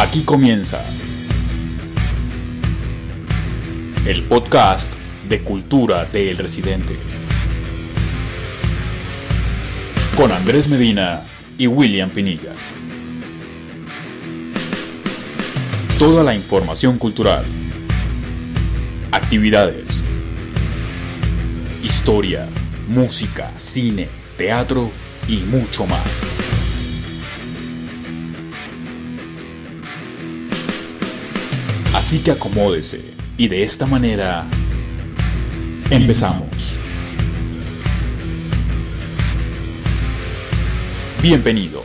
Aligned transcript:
Aquí 0.00 0.22
comienza 0.22 0.82
el 4.06 4.22
podcast 4.22 4.94
de 5.28 5.42
cultura 5.42 6.06
del 6.06 6.38
residente. 6.38 6.96
Con 10.16 10.32
Andrés 10.32 10.68
Medina 10.68 11.20
y 11.58 11.66
William 11.66 12.08
Pinilla. 12.08 12.54
Toda 15.98 16.24
la 16.24 16.34
información 16.34 16.96
cultural, 16.96 17.44
actividades, 19.12 20.02
historia, 21.84 22.48
música, 22.88 23.52
cine, 23.58 24.08
teatro 24.38 24.90
y 25.28 25.40
mucho 25.40 25.84
más. 25.84 26.49
Así 32.10 32.18
que 32.24 32.32
acomódese 32.32 33.04
y 33.38 33.46
de 33.46 33.62
esta 33.62 33.86
manera 33.86 34.44
empezamos. 35.90 36.74
Bienvenidos. 41.22 41.84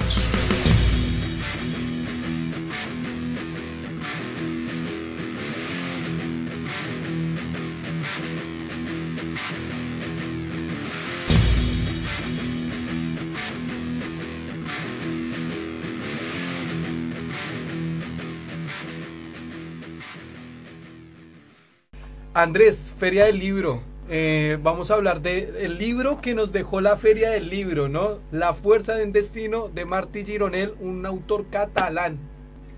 Andrés, 22.36 22.94
Feria 23.00 23.24
del 23.28 23.40
Libro. 23.40 23.82
Eh, 24.10 24.60
vamos 24.62 24.92
a 24.92 24.96
hablar 24.96 25.22
del 25.22 25.78
libro 25.78 26.20
que 26.20 26.36
nos 26.36 26.52
dejó 26.52 26.82
la 26.82 26.98
Feria 26.98 27.30
del 27.30 27.50
Libro, 27.50 27.88
¿no? 27.88 28.20
La 28.30 28.54
fuerza 28.54 28.94
de 28.96 29.06
un 29.06 29.14
destino 29.14 29.70
de 29.70 29.86
Martí 29.86 30.26
Gironel, 30.26 30.74
un 30.82 31.06
autor 31.06 31.46
catalán. 31.50 32.18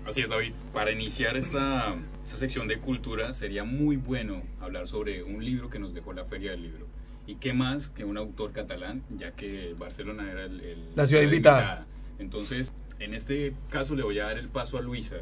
Así 0.06 0.20
es, 0.20 0.28
David. 0.28 0.52
Para 0.72 0.92
iniciar 0.92 1.36
esta, 1.36 1.96
esta 2.24 2.36
sección 2.36 2.68
de 2.68 2.78
cultura 2.78 3.32
sería 3.34 3.64
muy 3.64 3.96
bueno 3.96 4.42
hablar 4.60 4.86
sobre 4.86 5.24
un 5.24 5.44
libro 5.44 5.68
que 5.68 5.80
nos 5.80 5.92
dejó 5.92 6.12
la 6.12 6.24
Feria 6.24 6.52
del 6.52 6.62
Libro. 6.62 6.86
¿Y 7.26 7.34
qué 7.34 7.52
más 7.52 7.88
que 7.90 8.04
un 8.04 8.16
autor 8.16 8.52
catalán, 8.52 9.02
ya 9.18 9.32
que 9.32 9.74
Barcelona 9.76 10.30
era 10.30 10.44
el, 10.44 10.60
el- 10.60 10.84
La 10.94 11.08
ciudad 11.08 11.24
invitada. 11.24 11.84
Entonces, 12.20 12.72
en 13.00 13.12
este 13.12 13.54
caso 13.70 13.96
le 13.96 14.04
voy 14.04 14.20
a 14.20 14.26
dar 14.26 14.38
el 14.38 14.48
paso 14.48 14.78
a 14.78 14.82
Luisa, 14.82 15.16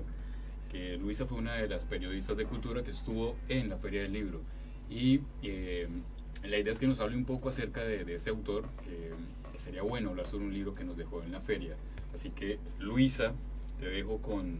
Luisa 1.00 1.26
fue 1.26 1.38
una 1.38 1.54
de 1.54 1.68
las 1.68 1.84
periodistas 1.84 2.36
de 2.36 2.44
cultura 2.46 2.82
que 2.82 2.90
estuvo 2.90 3.36
en 3.48 3.68
la 3.68 3.76
Feria 3.78 4.02
del 4.02 4.12
Libro. 4.12 4.40
Y 4.90 5.20
eh, 5.42 5.88
la 6.44 6.58
idea 6.58 6.72
es 6.72 6.78
que 6.78 6.86
nos 6.86 7.00
hable 7.00 7.16
un 7.16 7.24
poco 7.24 7.48
acerca 7.48 7.82
de, 7.82 8.04
de 8.04 8.14
este 8.14 8.30
autor, 8.30 8.66
que, 8.84 9.12
sería 9.58 9.82
bueno 9.82 10.10
hablar 10.10 10.26
sobre 10.26 10.44
un 10.44 10.52
libro 10.52 10.74
que 10.74 10.84
nos 10.84 10.96
dejó 10.96 11.22
en 11.22 11.32
la 11.32 11.40
feria. 11.40 11.76
Así 12.12 12.30
que, 12.30 12.58
Luisa, 12.78 13.32
te 13.80 13.86
dejo 13.86 14.18
con, 14.18 14.58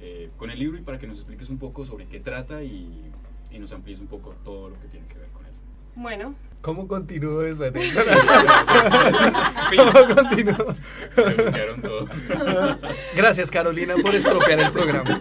eh, 0.00 0.30
con 0.36 0.50
el 0.50 0.58
libro 0.58 0.78
y 0.78 0.82
para 0.82 0.98
que 0.98 1.06
nos 1.06 1.18
expliques 1.18 1.50
un 1.50 1.58
poco 1.58 1.84
sobre 1.84 2.06
qué 2.06 2.20
trata 2.20 2.62
y, 2.62 3.10
nos 3.58 3.72
amplíes 3.72 4.00
un 4.00 4.06
poco 4.06 4.34
todo 4.44 4.70
lo 4.70 4.80
que 4.80 4.86
tiene 4.86 5.06
que 5.08 5.18
ver 5.18 5.28
con. 5.30 5.39
Bueno, 5.94 6.34
¿Cómo 6.62 6.86
continúo 6.86 7.38
después 7.40 7.72
de 7.72 7.80
Fin. 7.80 7.94
¿Cómo 9.78 10.14
continúo? 10.14 10.74
Se 11.14 11.22
bloquearon 11.34 11.80
todos. 11.80 12.10
Gracias, 13.16 13.50
Carolina, 13.50 13.94
por 14.02 14.14
estropear 14.14 14.60
el 14.60 14.70
programa. 14.70 15.20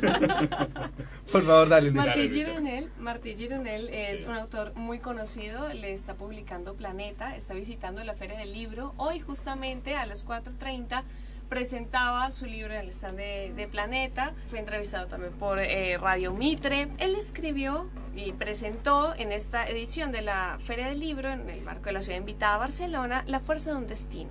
Por 1.31 1.43
favor, 1.45 1.69
dale, 1.69 1.91
Luis. 1.91 2.05
Martí. 2.05 2.29
Gironel, 2.29 2.89
Martí 2.99 3.35
Gironel 3.37 3.87
es 3.89 4.19
Sí. 4.21 4.25
un 4.27 4.33
autor 4.35 4.73
muy 4.75 4.99
conocido, 4.99 5.69
le 5.69 5.93
está 5.93 6.15
publicando 6.15 6.73
Planeta, 6.73 7.35
está 7.37 7.53
visitando 7.53 8.03
la 8.03 8.15
Feria 8.15 8.37
del 8.37 8.51
Libro. 8.51 8.93
Hoy 8.97 9.21
justamente 9.21 9.95
a 9.95 10.05
las 10.05 10.25
4.30 10.25 11.03
presentaba 11.49 12.31
su 12.31 12.45
libro 12.45 12.73
en 12.73 12.81
el 12.81 12.89
stand 12.89 13.17
de, 13.17 13.53
de 13.55 13.67
Planeta, 13.67 14.33
fue 14.45 14.59
entrevistado 14.59 15.07
también 15.07 15.33
por 15.33 15.59
eh, 15.59 15.97
Radio 15.97 16.33
Mitre. 16.33 16.89
Él 16.99 17.15
escribió 17.15 17.89
y 18.15 18.31
presentó 18.33 19.15
en 19.15 19.31
esta 19.31 19.67
edición 19.67 20.11
de 20.11 20.21
la 20.21 20.57
Feria 20.61 20.87
del 20.87 20.99
Libro, 20.99 21.31
en 21.31 21.49
el 21.49 21.61
marco 21.61 21.85
de 21.85 21.93
la 21.93 22.01
ciudad 22.01 22.19
invitada 22.19 22.55
a 22.55 22.59
Barcelona, 22.59 23.23
La 23.27 23.39
Fuerza 23.39 23.71
de 23.71 23.77
un 23.77 23.87
Destino. 23.87 24.29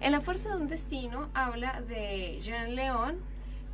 En 0.00 0.12
La 0.12 0.20
Fuerza 0.20 0.50
de 0.50 0.56
un 0.56 0.68
Destino 0.68 1.28
habla 1.34 1.82
de 1.82 2.38
Jean 2.40 2.74
León, 2.74 3.18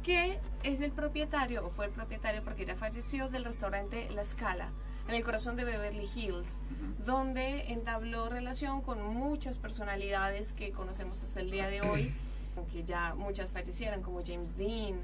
que 0.02 0.38
es 0.62 0.80
el 0.80 0.90
propietario, 0.90 1.64
o 1.64 1.70
fue 1.70 1.86
el 1.86 1.92
propietario 1.92 2.42
porque 2.42 2.64
ya 2.64 2.74
falleció, 2.74 3.28
del 3.28 3.44
restaurante 3.44 4.08
La 4.10 4.24
Scala, 4.24 4.70
en 5.08 5.14
el 5.14 5.22
corazón 5.22 5.56
de 5.56 5.64
Beverly 5.64 6.08
Hills, 6.14 6.60
donde 7.04 7.72
entabló 7.72 8.28
relación 8.28 8.82
con 8.82 9.02
muchas 9.02 9.58
personalidades 9.58 10.52
que 10.54 10.72
conocemos 10.72 11.22
hasta 11.22 11.40
el 11.40 11.50
día 11.50 11.68
de 11.68 11.82
hoy, 11.82 12.14
aunque 12.56 12.84
ya 12.84 13.14
muchas 13.14 13.52
fallecieron, 13.52 14.02
como 14.02 14.20
James 14.24 14.56
Dean, 14.56 15.00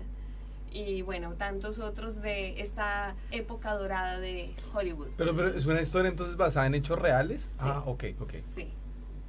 y 0.72 1.02
bueno, 1.02 1.34
tantos 1.34 1.78
otros 1.80 2.22
de 2.22 2.60
esta 2.60 3.16
época 3.32 3.74
dorada 3.74 4.20
de 4.20 4.54
Hollywood. 4.72 5.08
Pero, 5.16 5.34
pero 5.34 5.48
es 5.48 5.66
una 5.66 5.80
historia 5.82 6.08
entonces 6.08 6.36
basada 6.36 6.66
en 6.66 6.76
hechos 6.76 6.98
reales. 6.98 7.50
Sí. 7.58 7.66
Ah, 7.68 7.82
ok, 7.86 8.04
ok. 8.20 8.34
Sí, 8.46 8.72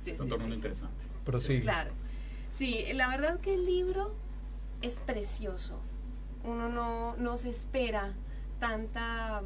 sí, 0.04 0.12
Es 0.12 0.18
sí. 0.18 0.24
un 0.24 0.30
torneo 0.30 0.48
sí. 0.50 0.54
interesante. 0.54 1.06
Prosigue. 1.26 1.62
Claro. 1.62 1.92
Sí, 2.52 2.86
la 2.94 3.08
verdad 3.08 3.40
que 3.40 3.56
el 3.56 3.66
libro 3.66 4.14
es 4.82 5.00
precioso. 5.00 5.80
Uno 6.44 6.70
no, 6.70 7.16
no 7.18 7.38
se 7.38 7.50
espera 7.50 8.14
tanta... 8.60 9.42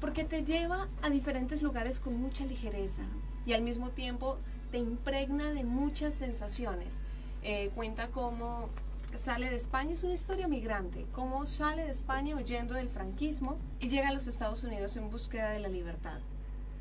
porque 0.00 0.24
te 0.24 0.44
lleva 0.44 0.88
a 1.02 1.10
diferentes 1.10 1.62
lugares 1.62 1.98
con 1.98 2.20
mucha 2.20 2.44
ligereza 2.44 3.02
y 3.46 3.54
al 3.54 3.62
mismo 3.62 3.90
tiempo 3.90 4.38
te 4.70 4.78
impregna 4.78 5.52
de 5.52 5.64
muchas 5.64 6.14
sensaciones. 6.14 6.98
Eh, 7.46 7.70
cuenta 7.74 8.08
cómo 8.08 8.70
sale 9.12 9.50
de 9.50 9.56
España, 9.56 9.92
es 9.92 10.02
una 10.02 10.14
historia 10.14 10.48
migrante, 10.48 11.04
cómo 11.12 11.46
sale 11.46 11.84
de 11.84 11.90
España 11.90 12.34
huyendo 12.34 12.72
del 12.72 12.88
franquismo 12.88 13.58
y 13.80 13.88
llega 13.90 14.08
a 14.08 14.12
los 14.12 14.26
Estados 14.28 14.64
Unidos 14.64 14.96
en 14.96 15.10
búsqueda 15.10 15.50
de 15.50 15.58
la 15.58 15.68
libertad 15.68 16.20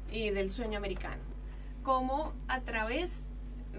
y 0.10 0.30
del 0.30 0.50
sueño 0.50 0.78
americano. 0.78 1.22
Cómo 1.84 2.32
a 2.48 2.62
través 2.62 3.26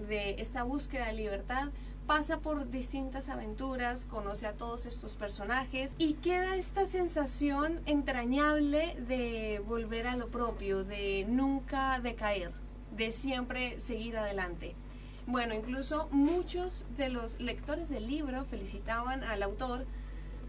de 0.07 0.39
esta 0.39 0.61
búsqueda 0.61 1.07
de 1.07 1.13
libertad 1.13 1.69
pasa 2.05 2.37
por 2.37 2.69
distintas 2.69 3.29
aventuras, 3.29 4.05
conoce 4.05 4.45
a 4.45 4.53
todos 4.53 4.85
estos 4.85 5.15
personajes 5.15 5.95
y 5.97 6.13
queda 6.13 6.55
esta 6.55 6.85
sensación 6.85 7.81
entrañable 7.87 8.95
de 9.07 9.59
volver 9.65 10.05
a 10.05 10.15
lo 10.15 10.27
propio, 10.27 10.83
de 10.83 11.25
nunca 11.27 11.99
decaer, 11.99 12.51
de 12.95 13.09
siempre 13.11 13.79
seguir 13.79 14.17
adelante. 14.17 14.75
Bueno, 15.27 15.53
incluso 15.53 16.07
muchos 16.11 16.85
de 16.97 17.09
los 17.09 17.39
lectores 17.39 17.89
del 17.89 18.07
libro 18.07 18.45
felicitaban 18.45 19.23
al 19.23 19.41
autor 19.43 19.85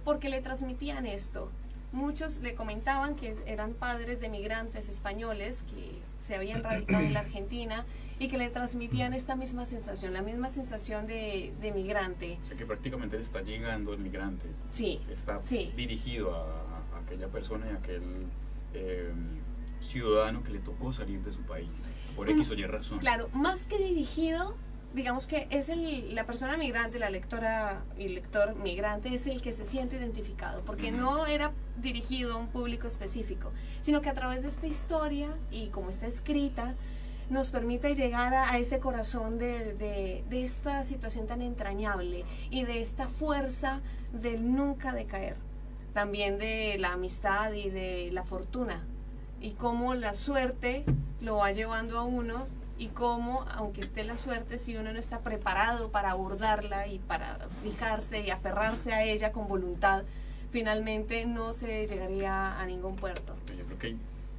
porque 0.04 0.28
le 0.28 0.40
transmitían 0.42 1.06
esto. 1.06 1.50
Muchos 1.92 2.38
le 2.40 2.54
comentaban 2.54 3.16
que 3.16 3.34
eran 3.46 3.72
padres 3.72 4.20
de 4.20 4.28
migrantes 4.28 4.88
españoles 4.88 5.64
que 5.70 5.98
se 6.18 6.34
habían 6.34 6.62
radicado 6.62 7.02
en 7.04 7.14
la 7.14 7.20
Argentina 7.20 7.86
y 8.18 8.28
que 8.28 8.36
le 8.38 8.50
transmitían 8.50 9.14
esta 9.14 9.34
misma 9.36 9.64
sensación, 9.66 10.12
la 10.12 10.20
misma 10.22 10.50
sensación 10.50 11.06
de, 11.06 11.54
de 11.60 11.72
migrante. 11.72 12.38
O 12.42 12.44
sea 12.44 12.56
que 12.56 12.66
prácticamente 12.66 13.16
le 13.16 13.22
está 13.22 13.40
llegando 13.40 13.94
el 13.94 14.00
migrante. 14.00 14.46
Sí, 14.72 15.00
Está 15.10 15.40
Sí. 15.42 15.72
dirigido 15.76 16.34
a, 16.34 16.96
a 16.96 17.00
aquella 17.04 17.28
persona 17.28 17.66
y 17.70 17.74
a 17.74 17.78
aquel 17.78 18.02
eh, 18.74 19.12
ciudadano 19.80 20.42
que 20.42 20.50
le 20.50 20.58
tocó 20.58 20.92
salir 20.92 21.20
de 21.20 21.32
su 21.32 21.42
país. 21.42 21.68
Por 22.14 22.28
X 22.30 22.50
o 22.50 22.54
Y 22.54 22.64
razón. 22.64 22.98
Mm, 22.98 23.00
claro, 23.00 23.28
más 23.32 23.66
que 23.66 23.78
dirigido, 23.78 24.56
digamos 24.96 25.26
que 25.26 25.46
es 25.50 25.68
el, 25.68 26.14
la 26.14 26.24
persona 26.24 26.56
migrante, 26.56 26.98
la 26.98 27.10
lectora 27.10 27.84
y 27.98 28.08
lector 28.08 28.56
migrante 28.56 29.14
es 29.14 29.26
el 29.28 29.42
que 29.42 29.52
se 29.52 29.64
siente 29.66 29.96
identificado, 29.96 30.62
porque 30.62 30.90
no 30.90 31.26
era 31.26 31.52
dirigido 31.76 32.32
a 32.32 32.36
un 32.38 32.48
público 32.48 32.86
específico, 32.88 33.52
sino 33.82 34.00
que 34.00 34.08
a 34.08 34.14
través 34.14 34.42
de 34.42 34.48
esta 34.48 34.66
historia 34.66 35.28
y 35.50 35.68
como 35.68 35.90
está 35.90 36.06
escrita, 36.06 36.74
nos 37.28 37.50
permite 37.50 37.94
llegar 37.94 38.34
a, 38.34 38.50
a 38.50 38.58
este 38.58 38.78
corazón 38.80 39.36
de, 39.36 39.74
de- 39.74 40.24
de 40.30 40.44
esta 40.44 40.82
situación 40.84 41.26
tan 41.26 41.42
entrañable 41.42 42.24
y 42.50 42.64
de 42.64 42.80
esta 42.80 43.06
fuerza 43.06 43.82
del 44.12 44.54
nunca 44.54 44.92
decaer, 44.94 45.36
también 45.92 46.38
de 46.38 46.76
la 46.78 46.92
amistad 46.94 47.52
y 47.52 47.68
de 47.68 48.10
la 48.12 48.24
fortuna, 48.24 48.84
y 49.42 49.50
cómo 49.52 49.92
la 49.94 50.14
suerte 50.14 50.84
lo 51.20 51.36
va 51.38 51.52
llevando 51.52 51.98
a 51.98 52.04
uno 52.04 52.46
y 52.78 52.88
cómo, 52.88 53.44
aunque 53.50 53.80
esté 53.80 54.04
la 54.04 54.18
suerte, 54.18 54.58
si 54.58 54.76
uno 54.76 54.92
no 54.92 54.98
está 54.98 55.20
preparado 55.20 55.90
para 55.90 56.10
abordarla 56.10 56.86
y 56.88 56.98
para 56.98 57.38
fijarse 57.62 58.20
y 58.20 58.30
aferrarse 58.30 58.92
a 58.92 59.02
ella 59.02 59.32
con 59.32 59.48
voluntad, 59.48 60.04
finalmente 60.52 61.24
no 61.26 61.52
se 61.52 61.86
llegaría 61.86 62.60
a 62.60 62.66
ningún 62.66 62.96
puerto. 62.96 63.34
Yo 63.56 63.64
creo 63.64 63.78
que 63.78 63.96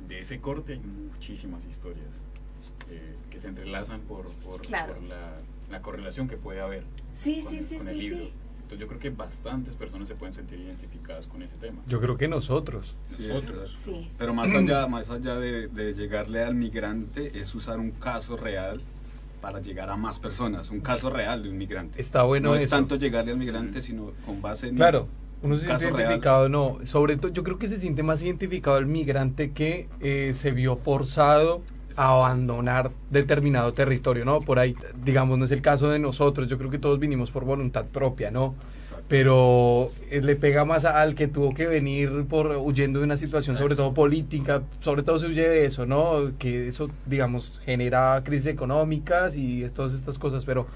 de 0.07 0.19
ese 0.21 0.39
corte 0.39 0.73
hay 0.73 0.79
muchísimas 0.79 1.65
historias 1.65 2.21
eh, 2.89 3.15
que 3.29 3.39
se 3.39 3.47
entrelazan 3.49 4.01
por, 4.01 4.25
por, 4.37 4.61
Claro. 4.61 4.93
por 4.93 5.03
la, 5.03 5.39
la 5.69 5.81
correlación 5.81 6.27
que 6.27 6.37
puede 6.37 6.61
haber. 6.61 6.83
Sí, 7.13 7.41
con- 7.41 7.51
sí, 7.51 7.61
sí, 7.61 7.77
con 7.77 7.85
sí, 7.87 7.91
el 7.91 7.97
libro. 7.97 8.17
sí. 8.25 8.33
Entonces 8.67 8.81
yo 8.81 8.87
creo 8.89 8.99
que 8.99 9.09
bastantes 9.11 9.77
personas 9.77 10.09
se 10.09 10.15
pueden 10.15 10.33
sentir 10.33 10.59
identificadas 10.59 11.25
con 11.27 11.41
ese 11.41 11.55
tema. 11.55 11.81
Yo 11.87 12.01
creo 12.01 12.17
que 12.17 12.27
nosotros. 12.27 12.97
Sí, 13.17 13.29
Nosotros. 13.29 13.77
Sí. 13.79 14.11
Pero 14.17 14.33
más 14.33 14.53
allá, 14.53 14.87
más 14.87 15.09
allá 15.09 15.35
de, 15.35 15.69
de 15.69 15.93
llegarle 15.93 16.43
al 16.43 16.53
migrante, 16.53 17.39
es 17.39 17.55
usar 17.55 17.79
un 17.79 17.91
caso 17.91 18.35
real 18.35 18.81
para 19.39 19.61
llegar 19.61 19.89
a 19.89 19.95
más 19.95 20.19
personas, 20.19 20.69
un 20.69 20.81
caso 20.81 21.09
real 21.09 21.43
de 21.43 21.49
un 21.49 21.57
migrante. 21.57 22.01
Está 22.01 22.23
bueno 22.23 22.49
no 22.49 22.55
es 22.55 22.67
tanto 22.67 22.97
llegarle 22.97 23.31
al 23.31 23.37
migrante, 23.37 23.81
sino 23.81 24.11
con 24.25 24.41
base 24.41 24.67
en... 24.67 24.75
Claro, 24.75 25.07
uno 25.41 25.55
se 25.55 25.61
siente 25.63 25.85
Caso 25.85 25.95
real. 25.95 26.09
identificado, 26.09 26.49
no. 26.49 26.79
Sobre 26.83 27.15
todo, 27.15 27.31
yo 27.31 27.45
creo 27.45 27.57
que 27.57 27.69
se 27.69 27.77
siente 27.77 28.03
más 28.03 28.21
identificado 28.21 28.77
el 28.79 28.87
migrante 28.87 29.51
que 29.53 29.87
eh, 30.01 30.33
se 30.35 30.51
vio 30.51 30.75
forzado 30.75 31.61
abandonar 31.97 32.91
determinado 33.09 33.73
territorio, 33.73 34.23
¿no? 34.23 34.39
Por 34.39 34.59
ahí, 34.59 34.75
digamos, 35.03 35.37
no 35.37 35.45
es 35.45 35.51
el 35.51 35.61
caso 35.61 35.89
de 35.89 35.99
nosotros, 35.99 36.47
yo 36.47 36.57
creo 36.57 36.69
que 36.69 36.79
todos 36.79 36.99
vinimos 36.99 37.31
por 37.31 37.43
voluntad 37.43 37.85
propia, 37.85 38.31
¿no? 38.31 38.55
Exacto. 38.81 39.05
Pero 39.07 39.89
eh, 40.11 40.21
le 40.21 40.35
pega 40.35 40.63
más 40.63 40.85
al 40.85 41.15
que 41.15 41.27
tuvo 41.27 41.53
que 41.53 41.65
venir 41.65 42.25
por 42.29 42.47
huyendo 42.57 42.99
de 42.99 43.05
una 43.05 43.17
situación, 43.17 43.57
sobre 43.57 43.75
todo 43.75 43.93
política, 43.93 44.61
sobre 44.79 45.03
todo 45.03 45.17
se 45.19 45.27
huye 45.27 45.47
de 45.47 45.65
eso, 45.65 45.85
¿no? 45.85 46.31
Que 46.37 46.67
eso, 46.67 46.89
digamos, 47.05 47.61
genera 47.65 48.21
crisis 48.23 48.47
económicas 48.47 49.35
y 49.35 49.67
todas 49.73 49.93
estas 49.93 50.19
cosas, 50.19 50.45
pero 50.45 50.67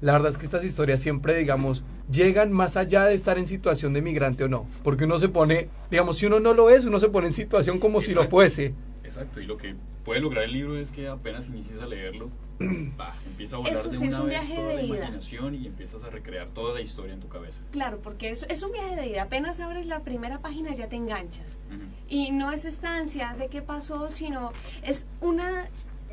la 0.00 0.12
verdad 0.12 0.30
es 0.30 0.38
que 0.38 0.44
estas 0.44 0.64
historias 0.64 1.00
siempre, 1.00 1.36
digamos, 1.36 1.84
llegan 2.10 2.52
más 2.52 2.76
allá 2.76 3.04
de 3.04 3.14
estar 3.14 3.38
en 3.38 3.46
situación 3.46 3.92
de 3.92 4.02
migrante 4.02 4.44
o 4.44 4.48
no. 4.48 4.66
Porque 4.82 5.04
uno 5.04 5.18
se 5.18 5.28
pone, 5.28 5.68
digamos, 5.90 6.18
si 6.18 6.26
uno 6.26 6.40
no 6.40 6.54
lo 6.54 6.70
es, 6.70 6.84
uno 6.84 6.98
se 6.98 7.08
pone 7.08 7.28
en 7.28 7.34
situación 7.34 7.78
como 7.78 8.00
si 8.00 8.08
lo 8.08 8.22
Exacto. 8.22 8.30
fuese. 8.30 8.74
Exacto, 9.04 9.40
y 9.40 9.46
lo 9.46 9.56
que 9.56 9.76
puede 10.04 10.20
lograr 10.20 10.44
el 10.44 10.52
libro 10.52 10.76
es 10.78 10.90
que 10.90 11.08
apenas 11.08 11.48
inicies 11.48 11.80
a 11.80 11.86
leerlo, 11.86 12.30
bah, 12.96 13.16
empieza 13.26 13.56
a 13.56 13.58
volar 13.60 13.74
Eso 13.74 13.88
de 13.90 13.96
sí, 13.96 14.04
es 14.06 14.10
una 14.14 14.20
un 14.22 14.28
vez 14.28 14.40
viaje 14.40 14.54
toda 14.54 14.68
de 14.68 14.74
la 14.74 14.82
ida. 14.82 14.96
imaginación 14.96 15.54
y 15.54 15.66
empiezas 15.66 16.04
a 16.04 16.10
recrear 16.10 16.48
toda 16.48 16.74
la 16.74 16.80
historia 16.80 17.14
en 17.14 17.20
tu 17.20 17.28
cabeza. 17.28 17.60
Claro, 17.72 18.00
porque 18.02 18.30
es, 18.30 18.44
es 18.48 18.62
un 18.62 18.72
viaje 18.72 18.96
de 18.96 19.06
ida. 19.08 19.22
Apenas 19.22 19.60
abres 19.60 19.86
la 19.86 20.00
primera 20.00 20.40
página 20.40 20.72
ya 20.74 20.88
te 20.88 20.96
enganchas. 20.96 21.58
Ujú. 21.68 21.82
Y 22.08 22.30
no 22.32 22.52
es 22.52 22.64
esta 22.64 22.96
ansiedad 22.96 23.36
de 23.36 23.48
qué 23.48 23.62
pasó, 23.62 24.10
sino 24.10 24.52
es 24.82 25.06
una 25.20 25.68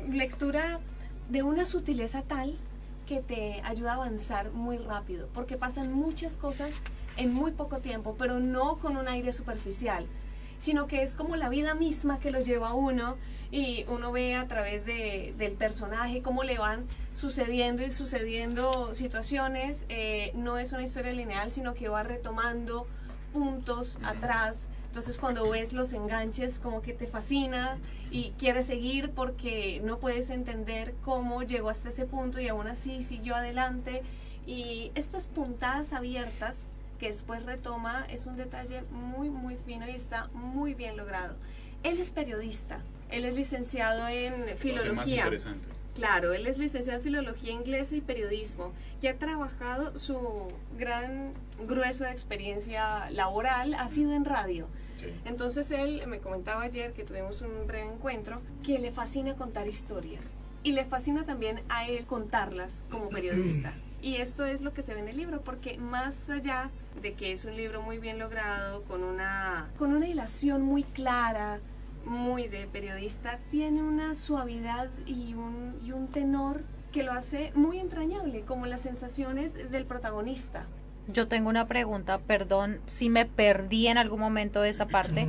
lectura 0.08 0.80
de 1.28 1.42
una 1.42 1.64
sutileza 1.64 2.22
tal 2.22 2.58
que 3.06 3.20
te 3.20 3.60
ayuda 3.64 3.92
a 3.92 3.94
avanzar 3.96 4.52
muy 4.52 4.78
rápido, 4.78 5.28
porque 5.34 5.56
pasan 5.56 5.92
muchas 5.92 6.36
cosas 6.36 6.80
en 7.16 7.34
muy 7.34 7.50
poco 7.52 7.78
tiempo, 7.78 8.14
pero 8.18 8.38
no 8.40 8.78
con 8.78 8.96
un 8.96 9.08
aire 9.08 9.32
superficial, 9.32 10.06
sino 10.58 10.86
que 10.86 11.02
es 11.02 11.16
como 11.16 11.36
la 11.36 11.48
vida 11.48 11.74
misma 11.74 12.20
que 12.20 12.30
lo 12.30 12.40
lleva 12.40 12.68
a 12.68 12.74
uno 12.74 13.16
y 13.50 13.84
uno 13.88 14.12
ve 14.12 14.36
a 14.36 14.46
través 14.46 14.86
de, 14.86 15.34
del 15.36 15.52
personaje 15.52 16.22
cómo 16.22 16.44
le 16.44 16.58
van 16.58 16.86
sucediendo 17.12 17.84
y 17.84 17.90
sucediendo 17.90 18.94
situaciones. 18.94 19.86
Eh, 19.88 20.32
no 20.34 20.58
es 20.58 20.72
una 20.72 20.82
historia 20.82 21.12
lineal, 21.12 21.50
sino 21.50 21.74
que 21.74 21.88
va 21.88 22.02
retomando 22.02 22.86
puntos 23.32 23.98
atrás. 24.04 24.68
Entonces 24.86 25.18
cuando 25.18 25.48
ves 25.48 25.72
los 25.72 25.92
enganches 25.92 26.58
como 26.58 26.82
que 26.82 26.92
te 26.92 27.06
fascina 27.06 27.78
y 28.10 28.32
quieres 28.38 28.66
seguir 28.66 29.10
porque 29.10 29.80
no 29.84 29.98
puedes 29.98 30.30
entender 30.30 30.94
cómo 31.04 31.42
llegó 31.42 31.70
hasta 31.70 31.88
ese 31.88 32.06
punto 32.06 32.40
y 32.40 32.48
aún 32.48 32.66
así 32.66 33.02
siguió 33.02 33.34
adelante. 33.34 34.02
Y 34.46 34.90
estas 34.94 35.28
puntadas 35.28 35.92
abiertas 35.92 36.66
que 36.98 37.06
después 37.06 37.44
retoma 37.44 38.04
es 38.10 38.26
un 38.26 38.36
detalle 38.36 38.82
muy 38.90 39.30
muy 39.30 39.56
fino 39.56 39.88
y 39.88 39.92
está 39.92 40.28
muy 40.34 40.74
bien 40.74 40.96
logrado. 40.96 41.36
Él 41.82 41.98
es 41.98 42.10
periodista, 42.10 42.80
él 43.10 43.24
es 43.24 43.34
licenciado 43.34 44.08
en 44.08 44.46
más 44.46 44.58
filología. 44.58 45.16
interesante. 45.16 45.68
Claro, 45.94 46.32
él 46.32 46.46
es 46.46 46.58
licenciado 46.58 46.98
en 46.98 47.04
filología 47.04 47.52
inglesa 47.52 47.96
y 47.96 48.00
periodismo 48.00 48.72
y 49.02 49.08
ha 49.08 49.18
trabajado 49.18 49.98
su 49.98 50.48
gran 50.78 51.32
grueso 51.66 52.04
de 52.04 52.10
experiencia 52.10 53.10
laboral 53.10 53.74
ha 53.74 53.90
sido 53.90 54.12
en 54.14 54.24
radio. 54.24 54.66
Sí. 54.98 55.06
Entonces 55.24 55.70
él 55.70 56.02
me 56.06 56.18
comentaba 56.18 56.62
ayer 56.62 56.92
que 56.92 57.04
tuvimos 57.04 57.42
un 57.42 57.66
breve 57.66 57.88
encuentro 57.88 58.40
que 58.62 58.78
le 58.78 58.92
fascina 58.92 59.34
contar 59.34 59.66
historias 59.66 60.34
y 60.62 60.72
le 60.72 60.84
fascina 60.84 61.24
también 61.24 61.60
a 61.68 61.86
él 61.88 62.06
contarlas 62.06 62.84
como 62.90 63.08
periodista. 63.10 63.72
Y 64.02 64.16
esto 64.16 64.46
es 64.46 64.62
lo 64.62 64.72
que 64.72 64.80
se 64.80 64.94
ve 64.94 65.00
en 65.00 65.08
el 65.08 65.16
libro, 65.16 65.42
porque 65.42 65.76
más 65.76 66.30
allá 66.30 66.70
de 67.02 67.12
que 67.12 67.32
es 67.32 67.44
un 67.44 67.54
libro 67.54 67.82
muy 67.82 67.98
bien 67.98 68.18
logrado, 68.18 68.82
con 68.84 69.04
una, 69.04 69.68
con 69.78 69.92
una 69.92 70.08
hilación 70.08 70.62
muy 70.62 70.84
clara, 70.84 71.60
muy 72.04 72.48
de 72.48 72.66
periodista, 72.66 73.38
tiene 73.50 73.82
una 73.82 74.14
suavidad 74.14 74.90
y 75.06 75.34
un, 75.34 75.78
y 75.84 75.92
un 75.92 76.08
tenor 76.08 76.62
que 76.92 77.02
lo 77.02 77.12
hace 77.12 77.52
muy 77.54 77.78
entrañable, 77.78 78.42
como 78.42 78.66
las 78.66 78.80
sensaciones 78.80 79.70
del 79.70 79.84
protagonista. 79.84 80.66
Yo 81.08 81.28
tengo 81.28 81.48
una 81.48 81.66
pregunta, 81.66 82.18
perdón 82.18 82.80
si 82.86 83.10
me 83.10 83.26
perdí 83.26 83.86
en 83.88 83.98
algún 83.98 84.20
momento 84.20 84.60
de 84.60 84.70
esa 84.70 84.86
parte. 84.86 85.26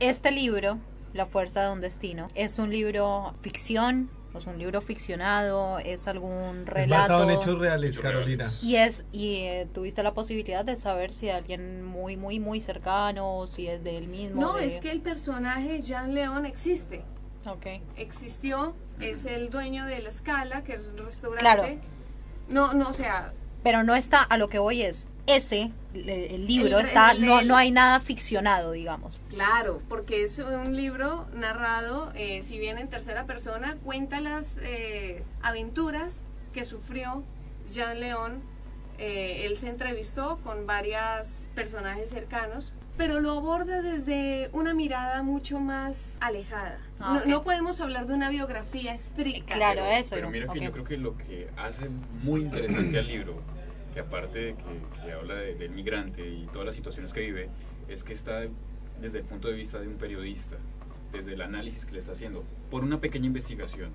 Este 0.00 0.30
libro, 0.30 0.78
La 1.14 1.26
fuerza 1.26 1.64
de 1.64 1.72
un 1.72 1.80
destino, 1.80 2.26
¿es 2.34 2.58
un 2.58 2.70
libro 2.70 3.34
ficción? 3.40 4.10
¿Es 4.36 4.46
un 4.46 4.58
libro 4.58 4.80
ficcionado? 4.80 5.78
¿Es 5.80 6.06
algún 6.06 6.60
Es 6.66 6.66
relato? 6.66 7.00
basado 7.02 7.24
en 7.24 7.30
hechos 7.30 7.58
reales, 7.58 7.90
Hechos 7.94 8.02
Carolina. 8.02 8.44
reales. 8.44 8.62
Y 8.62 8.76
es 8.76 9.06
y 9.10 9.34
eh, 9.44 9.68
tuviste 9.72 10.02
la 10.02 10.14
posibilidad 10.14 10.64
de 10.64 10.76
saber 10.76 11.12
si 11.12 11.28
alguien 11.30 11.82
muy 11.82 12.16
muy 12.16 12.38
muy 12.38 12.60
cercano, 12.60 13.46
si 13.48 13.66
es 13.68 13.82
de 13.82 13.96
él 13.98 14.06
mismo. 14.06 14.40
No, 14.40 14.52
de- 14.54 14.66
es 14.66 14.78
que 14.78 14.90
el 14.92 15.00
personaje 15.00 15.80
Jean 15.80 16.14
León 16.14 16.46
existe. 16.46 17.02
Ok. 17.46 17.66
existió, 17.96 18.74
es 19.00 19.24
el 19.24 19.48
dueño 19.50 19.86
de 19.86 20.00
la 20.00 20.08
escala, 20.10 20.62
que 20.64 20.74
es 20.74 20.82
un 20.88 20.98
restaurante. 20.98 21.40
Claro. 21.40 21.64
No, 22.48 22.74
no, 22.74 22.90
o 22.90 22.92
sea, 22.92 23.32
Pero 23.62 23.82
no 23.84 23.94
está, 23.94 24.22
a 24.22 24.36
lo 24.38 24.48
que 24.48 24.58
voy 24.58 24.82
es, 24.82 25.06
ese, 25.28 25.70
el, 25.94 26.08
el 26.08 26.46
libro 26.46 26.78
El- 26.78 26.86
está, 26.86 27.12
el- 27.12 27.24
no, 27.24 27.40
el- 27.40 27.48
no 27.48 27.56
hay 27.56 27.70
nada 27.70 28.00
ficcionado, 28.00 28.72
digamos. 28.72 29.20
claro, 29.30 29.80
porque 29.88 30.22
es 30.22 30.38
un 30.40 30.74
libro 30.76 31.26
narrado, 31.34 32.10
eh, 32.14 32.42
si 32.42 32.58
bien 32.58 32.78
en 32.78 32.88
tercera 32.88 33.24
persona, 33.26 33.76
cuenta 33.84 34.20
las 34.20 34.58
eh, 34.62 35.22
aventuras 35.42 36.24
que 36.52 36.64
sufrió 36.64 37.22
Jean 37.70 38.00
León. 38.00 38.42
Eh, 39.00 39.46
él 39.46 39.56
se 39.56 39.68
entrevistó 39.68 40.38
con 40.42 40.66
varios 40.66 41.42
personajes 41.54 42.10
cercanos, 42.10 42.72
pero 42.96 43.20
lo 43.20 43.30
aborda 43.38 43.80
desde 43.80 44.50
una 44.52 44.74
mirada 44.74 45.22
mucho 45.22 45.60
más 45.60 46.16
alejada. 46.20 46.80
Ah, 46.98 47.20
no, 47.24 47.30
no 47.30 47.42
podemos 47.44 47.80
hablar 47.80 48.06
de 48.06 48.14
una 48.14 48.28
biografía 48.28 48.92
estricta. 48.92 49.54
Claro, 49.54 49.82
pero, 49.84 49.96
eso 50.00 50.14
Pero 50.16 50.30
mira 50.30 50.46
que 50.52 50.58
ok. 50.58 50.64
yo 50.64 50.72
creo 50.72 50.84
que 50.84 50.96
lo 50.96 51.16
que 51.16 51.48
hace 51.56 51.88
muy 52.24 52.40
interesante 52.40 52.98
al 52.98 53.06
libro, 53.06 53.40
que 53.94 54.00
aparte 54.00 54.38
de 54.38 54.54
que, 54.54 55.02
que 55.04 55.12
habla 55.12 55.34
de- 55.34 55.54
del 55.54 55.70
migrante 55.70 56.28
y 56.28 56.46
todas 56.52 56.66
las 56.66 56.74
situaciones 56.74 57.12
que 57.12 57.20
vive, 57.20 57.48
es 57.88 58.04
que 58.04 58.12
está 58.12 58.40
desde 59.00 59.18
el 59.18 59.24
punto 59.24 59.48
de 59.48 59.54
vista 59.54 59.80
de 59.80 59.88
un 59.88 59.94
periodista, 59.94 60.56
desde 61.12 61.34
el 61.34 61.42
análisis 61.42 61.84
que 61.86 61.92
le 61.92 61.98
está 62.00 62.12
haciendo, 62.12 62.44
por 62.70 62.82
una 62.84 63.00
pequeña 63.00 63.26
investigación. 63.26 63.90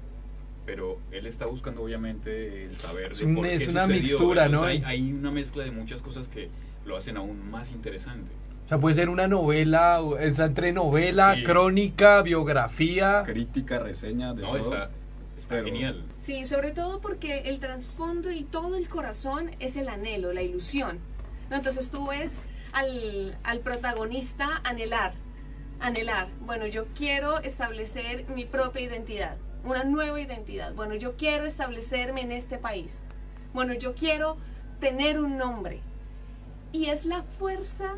Pero 0.65 0.97
él 1.11 1.27
está 1.27 1.45
buscando 1.45 1.83
obviamente 1.83 2.63
el 2.65 2.75
saber 2.75 3.11
Es 3.11 3.19
de 3.19 3.25
un- 3.25 3.35
por 3.35 3.43
qué 3.45 3.55
es 3.55 3.67
una 3.67 3.81
sucedió. 3.81 4.01
mixtura, 4.01 4.47
¿no? 4.49 4.63
Hay, 4.63 4.81
hay 4.85 5.11
una 5.11 5.29
mezcla 5.29 5.63
de 5.65 5.71
muchas 5.71 6.01
cosas 6.01 6.29
que 6.29 6.49
lo 6.85 6.95
hacen 6.95 7.17
aún 7.17 7.51
más 7.51 7.71
interesante. 7.71 8.31
O 8.65 8.67
sea, 8.69 8.77
puede 8.77 8.95
ser 8.95 9.09
una 9.09 9.27
novela, 9.27 9.99
está 10.21 10.45
entre 10.45 10.71
novela, 10.71 11.35
Sí. 11.35 11.43
crónica, 11.43 12.21
biografía. 12.21 13.23
Crítica, 13.25 13.79
reseña, 13.79 14.33
de 14.33 14.41
No, 14.41 14.51
todo. 14.51 14.57
está, 14.59 14.89
está 15.37 15.55
Pero- 15.55 15.65
genial. 15.65 16.05
Sí, 16.23 16.45
sobre 16.45 16.71
todo 16.71 17.01
porque 17.01 17.39
el 17.45 17.59
trasfondo 17.59 18.31
y 18.31 18.43
todo 18.43 18.75
el 18.77 18.87
corazón 18.89 19.51
es 19.59 19.75
el 19.75 19.89
anhelo, 19.89 20.31
la 20.33 20.41
ilusión. 20.41 20.99
¿no? 21.49 21.55
Entonces 21.57 21.91
tú 21.91 22.07
ves 22.07 22.41
al, 22.71 23.37
al 23.43 23.59
protagonista 23.59 24.61
anhelar, 24.63 25.13
anhelar. 25.79 26.27
Bueno, 26.41 26.65
yo 26.67 26.85
quiero 26.95 27.39
establecer 27.39 28.25
mi 28.29 28.45
propia 28.45 28.81
identidad, 28.83 29.37
una 29.63 29.83
nueva 29.83 30.19
identidad. 30.21 30.73
Bueno, 30.73 30.95
yo 30.95 31.15
quiero 31.17 31.45
establecerme 31.45 32.21
en 32.21 32.31
este 32.31 32.57
país. 32.57 33.01
Bueno, 33.53 33.73
yo 33.73 33.93
quiero 33.93 34.37
tener 34.79 35.19
un 35.19 35.37
nombre. 35.37 35.81
Y 36.71 36.85
es 36.85 37.05
la 37.05 37.21
fuerza, 37.23 37.95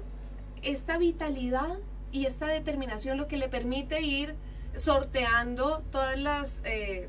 esta 0.62 0.98
vitalidad 0.98 1.78
y 2.12 2.26
esta 2.26 2.48
determinación 2.48 3.18
lo 3.18 3.28
que 3.28 3.38
le 3.38 3.48
permite 3.48 4.02
ir 4.02 4.36
sorteando 4.76 5.82
todas 5.92 6.20
las 6.20 6.62
eh, 6.66 7.08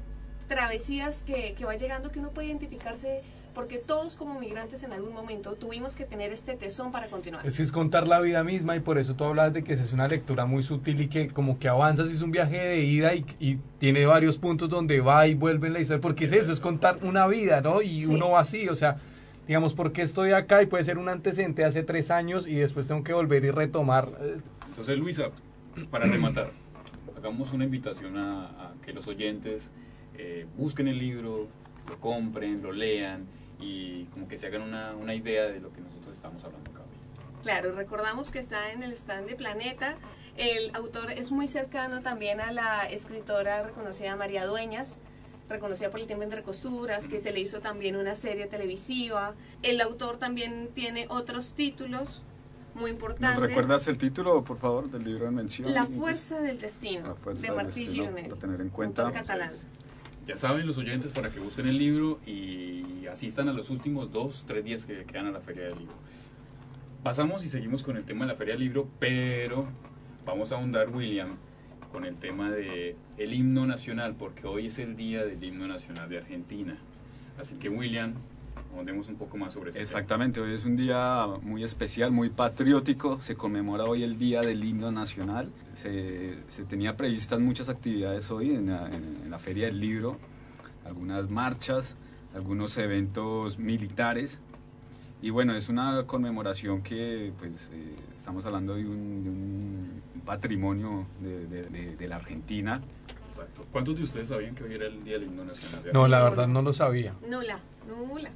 travesías 0.49 1.23
que, 1.23 1.55
que 1.57 1.65
va 1.65 1.77
llegando 1.77 2.11
que 2.11 2.19
uno 2.19 2.31
puede 2.31 2.49
identificarse 2.49 3.23
porque 3.55 3.79
todos 3.79 4.17
como 4.17 4.39
migrantes 4.39 4.83
en 4.83 4.93
algún 4.93 5.15
momento 5.15 5.55
tuvimos 5.55 5.97
que 5.97 6.05
tener 6.05 6.31
este 6.31 6.57
tesón 6.57 6.93
para 6.93 7.07
continuar. 7.09 7.47
Es 7.47 7.57
que 7.57 7.63
es 7.63 7.73
contar 7.73 8.07
la 8.07 8.21
vida 8.21 8.45
misma 8.45 8.77
y 8.77 8.81
por 8.81 8.99
eso 8.99 9.15
tú 9.17 9.25
hablas 9.25 9.55
de 9.55 9.65
que 9.65 9.73
es 9.73 9.93
una 9.95 10.07
lectura 10.09 10.45
muy 10.45 10.63
sutil 10.63 11.01
y 11.01 11.09
que 11.09 11.29
como 11.29 11.59
que 11.59 11.67
avanzas, 11.67 12.09
es 12.13 12.21
un 12.21 12.31
viaje 12.33 12.59
de 12.59 12.81
ida 12.83 13.15
y, 13.15 13.25
y 13.41 13.59
tiene 13.79 14.05
varios 14.05 14.37
puntos 14.37 14.69
donde 14.69 15.01
va 15.01 15.27
y 15.27 15.33
vuelve 15.35 15.69
en 15.69 15.73
la 15.73 15.81
historia, 15.81 16.03
porque 16.03 16.27
es 16.27 16.33
eso, 16.33 16.53
es 16.53 16.61
contar 16.61 16.99
una 17.03 17.27
vida, 17.27 17.63
¿no? 17.63 17.81
Y 17.81 18.03
Sí. 18.03 18.13
uno 18.13 18.29
va 18.33 18.41
así, 18.41 18.69
o 18.69 18.75
sea, 18.75 18.99
digamos, 19.47 19.73
¿por 19.73 19.93
qué 19.93 20.03
estoy 20.03 20.33
acá? 20.33 20.61
Y 20.61 20.67
puede 20.67 20.85
ser 20.85 20.99
un 20.99 21.09
antecedente 21.09 21.65
hace 21.65 21.83
tres 21.83 22.11
años 22.11 22.47
y 22.47 22.57
después 22.57 22.87
tengo 22.87 23.03
que 23.05 23.15
volver 23.15 23.43
y 23.43 23.51
retomar. 23.53 24.11
eh, 24.21 24.37
Entonces, 24.69 24.99
Luisa, 24.99 25.31
para 25.91 26.05
rematar, 26.05 26.51
hagamos 27.17 27.55
una 27.55 27.65
invitación 27.65 28.19
a, 28.19 28.45
a 28.49 28.75
que 28.85 28.93
los 28.93 29.07
oyentes 29.09 29.71
eh, 30.19 30.47
busquen 30.57 30.89
el 30.89 30.99
libro, 30.99 31.49
lo 31.89 32.01
compren, 32.01 32.63
lo 32.63 32.73
lean 32.73 33.27
y 33.61 34.05
como 34.07 34.29
que 34.29 34.39
se 34.39 34.47
hagan 34.47 34.63
una, 34.63 34.95
una 34.95 35.15
idea 35.15 35.45
de 35.45 35.61
lo 35.61 35.73
que 35.73 35.81
nosotros 35.81 36.15
estamos 36.15 36.43
hablando 36.45 36.71
acá. 36.71 36.83
Claro, 37.43 37.73
recordamos 37.73 38.31
que 38.31 38.39
está 38.39 38.73
en 38.73 38.83
el 38.83 38.93
stand 38.93 39.29
de 39.29 39.37
Planeta. 39.37 39.97
El 40.37 40.75
autor 40.75 41.13
es 41.13 41.31
muy 41.31 41.49
cercano 41.49 42.03
también 42.03 42.41
a 42.41 42.53
la 42.53 42.85
escritora 42.87 43.63
reconocida 43.63 44.17
María 44.17 44.45
Dueñas, 44.47 44.99
reconocida 45.49 45.91
por 45.91 46.01
el 46.01 46.07
tiempo 46.07 46.25
entre 46.25 46.43
costuras, 46.43 47.07
que 47.09 47.21
se 47.21 47.31
le 47.33 47.41
hizo 47.41 47.61
también 47.61 47.97
una 47.97 48.15
serie 48.15 48.47
televisiva. 48.47 49.35
El 49.63 49.81
autor 49.81 50.19
también 50.19 50.71
tiene 50.75 51.07
otros 51.09 51.53
títulos 51.53 52.23
muy 52.75 52.91
importantes. 52.91 53.39
¿Nos 53.39 53.49
recuerdas 53.49 53.89
el 53.89 53.97
título, 53.97 54.45
por 54.45 54.59
favor, 54.59 54.91
del 54.91 55.05
libro 55.05 55.27
en 55.29 55.35
mención? 55.37 55.73
La 55.73 55.87
fuerza 55.87 56.41
del 56.41 56.61
destino, 56.61 57.09
La 57.09 57.15
fuerza 57.15 57.43
de 57.43 57.49
del 57.49 57.57
Martí 57.57 58.29
para 58.29 58.41
tener 58.41 58.61
en 58.61 58.69
cuenta. 58.71 59.03
autor 59.03 59.21
catalán. 59.21 59.51
Ya 60.27 60.37
saben 60.37 60.67
los 60.67 60.77
oyentes 60.77 61.13
para 61.13 61.31
que 61.31 61.39
busquen 61.39 61.69
el 61.69 61.79
libro 61.79 62.19
y 62.27 63.07
asistan 63.07 63.49
a 63.49 63.53
los 63.53 63.71
últimos 63.71 64.11
dos, 64.11 64.45
tres 64.45 64.65
días 64.65 64.85
que 64.85 65.05
quedan 65.05 65.27
a 65.27 65.31
la 65.31 65.41
Feria 65.41 65.67
del 65.67 65.79
Libro. 65.79 65.95
Pasamos 67.05 67.45
y 67.45 67.49
seguimos 67.49 67.85
con 67.85 67.97
el 67.97 68.05
tema 68.05 68.25
de 68.25 68.33
la 68.33 68.37
Feria 68.37 68.55
del 68.55 68.65
Libro, 68.65 68.89
pero 68.99 69.69
vamos 70.25 70.51
a 70.51 70.57
ahondar, 70.57 70.91
William, 70.91 71.37
con 71.93 72.05
el 72.05 72.17
tema 72.17 72.51
de 72.51 72.97
el 73.19 73.35
himno 73.35 73.67
nacional, 73.67 74.17
porque 74.19 74.49
hoy 74.49 74.67
es 74.67 74.81
el 74.81 74.97
día 74.97 75.25
del 75.25 75.43
himno 75.45 75.69
nacional 75.69 76.09
de 76.09 76.19
Argentina. 76.19 76.77
Así 77.39 77.55
que, 77.55 77.69
William, 77.69 78.15
ahondemos 78.75 79.09
un 79.09 79.17
poco 79.17 79.37
más 79.37 79.53
sobre 79.53 79.73
tema. 79.73 79.83
Exactamente, 79.83 80.41
hoy 80.41 80.53
es 80.55 80.65
un 80.65 80.77
día 80.77 81.27
muy 81.43 81.65
especial, 81.65 82.11
muy 82.13 82.31
patriótico. 82.31 83.21
Se 83.23 83.37
conmemora 83.37 83.85
hoy 83.85 84.03
el 84.03 84.19
Día 84.19 84.41
del 84.41 84.63
Himno 84.65 84.93
Nacional. 84.93 85.51
Se, 85.73 86.37
se 86.49 86.65
tenía 86.65 86.97
previstas 86.97 87.41
muchas 87.41 87.69
actividades 87.69 88.31
hoy 88.31 88.51
en 88.51 88.67
la, 88.67 88.87
en- 88.89 89.21
en 89.25 89.31
la 89.31 89.39
Feria 89.39 89.67
del 89.67 89.81
Libro, 89.81 90.19
algunas 90.85 91.31
marchas, 91.31 91.97
algunos 92.35 92.77
eventos 92.79 93.59
militares. 93.59 94.39
Y 95.23 95.31
bueno, 95.31 95.55
es 95.55 95.69
una 95.71 96.05
conmemoración 96.07 96.83
que 96.83 97.33
pues 97.39 97.71
eh, 97.73 97.95
estamos 98.17 98.45
hablando 98.45 98.75
de 98.75 98.85
un, 98.87 99.21
de 99.25 99.31
un 99.31 100.03
patrimonio 100.27 101.07
de, 101.21 101.47
de- 101.47 101.63
de- 101.65 101.97
de 101.97 102.09
la 102.09 102.17
Argentina. 102.17 102.83
Exacto. 103.27 103.63
¿Cuántos 103.73 103.97
de 103.97 104.03
ustedes 104.03 104.29
sabían 104.29 104.55
que 104.55 104.65
hoy 104.65 104.75
era 104.75 104.87
el 104.87 105.03
día 105.03 105.15
del 105.15 105.25
himno 105.25 105.45
nacional 105.45 105.83
de 105.83 105.93
No, 105.93 106.07
la 106.07 106.23
verdad 106.23 106.47
no 106.49 106.63
lo 106.63 106.73
sabía. 106.73 107.15
Nula, 107.29 107.61
nula. 107.89 108.31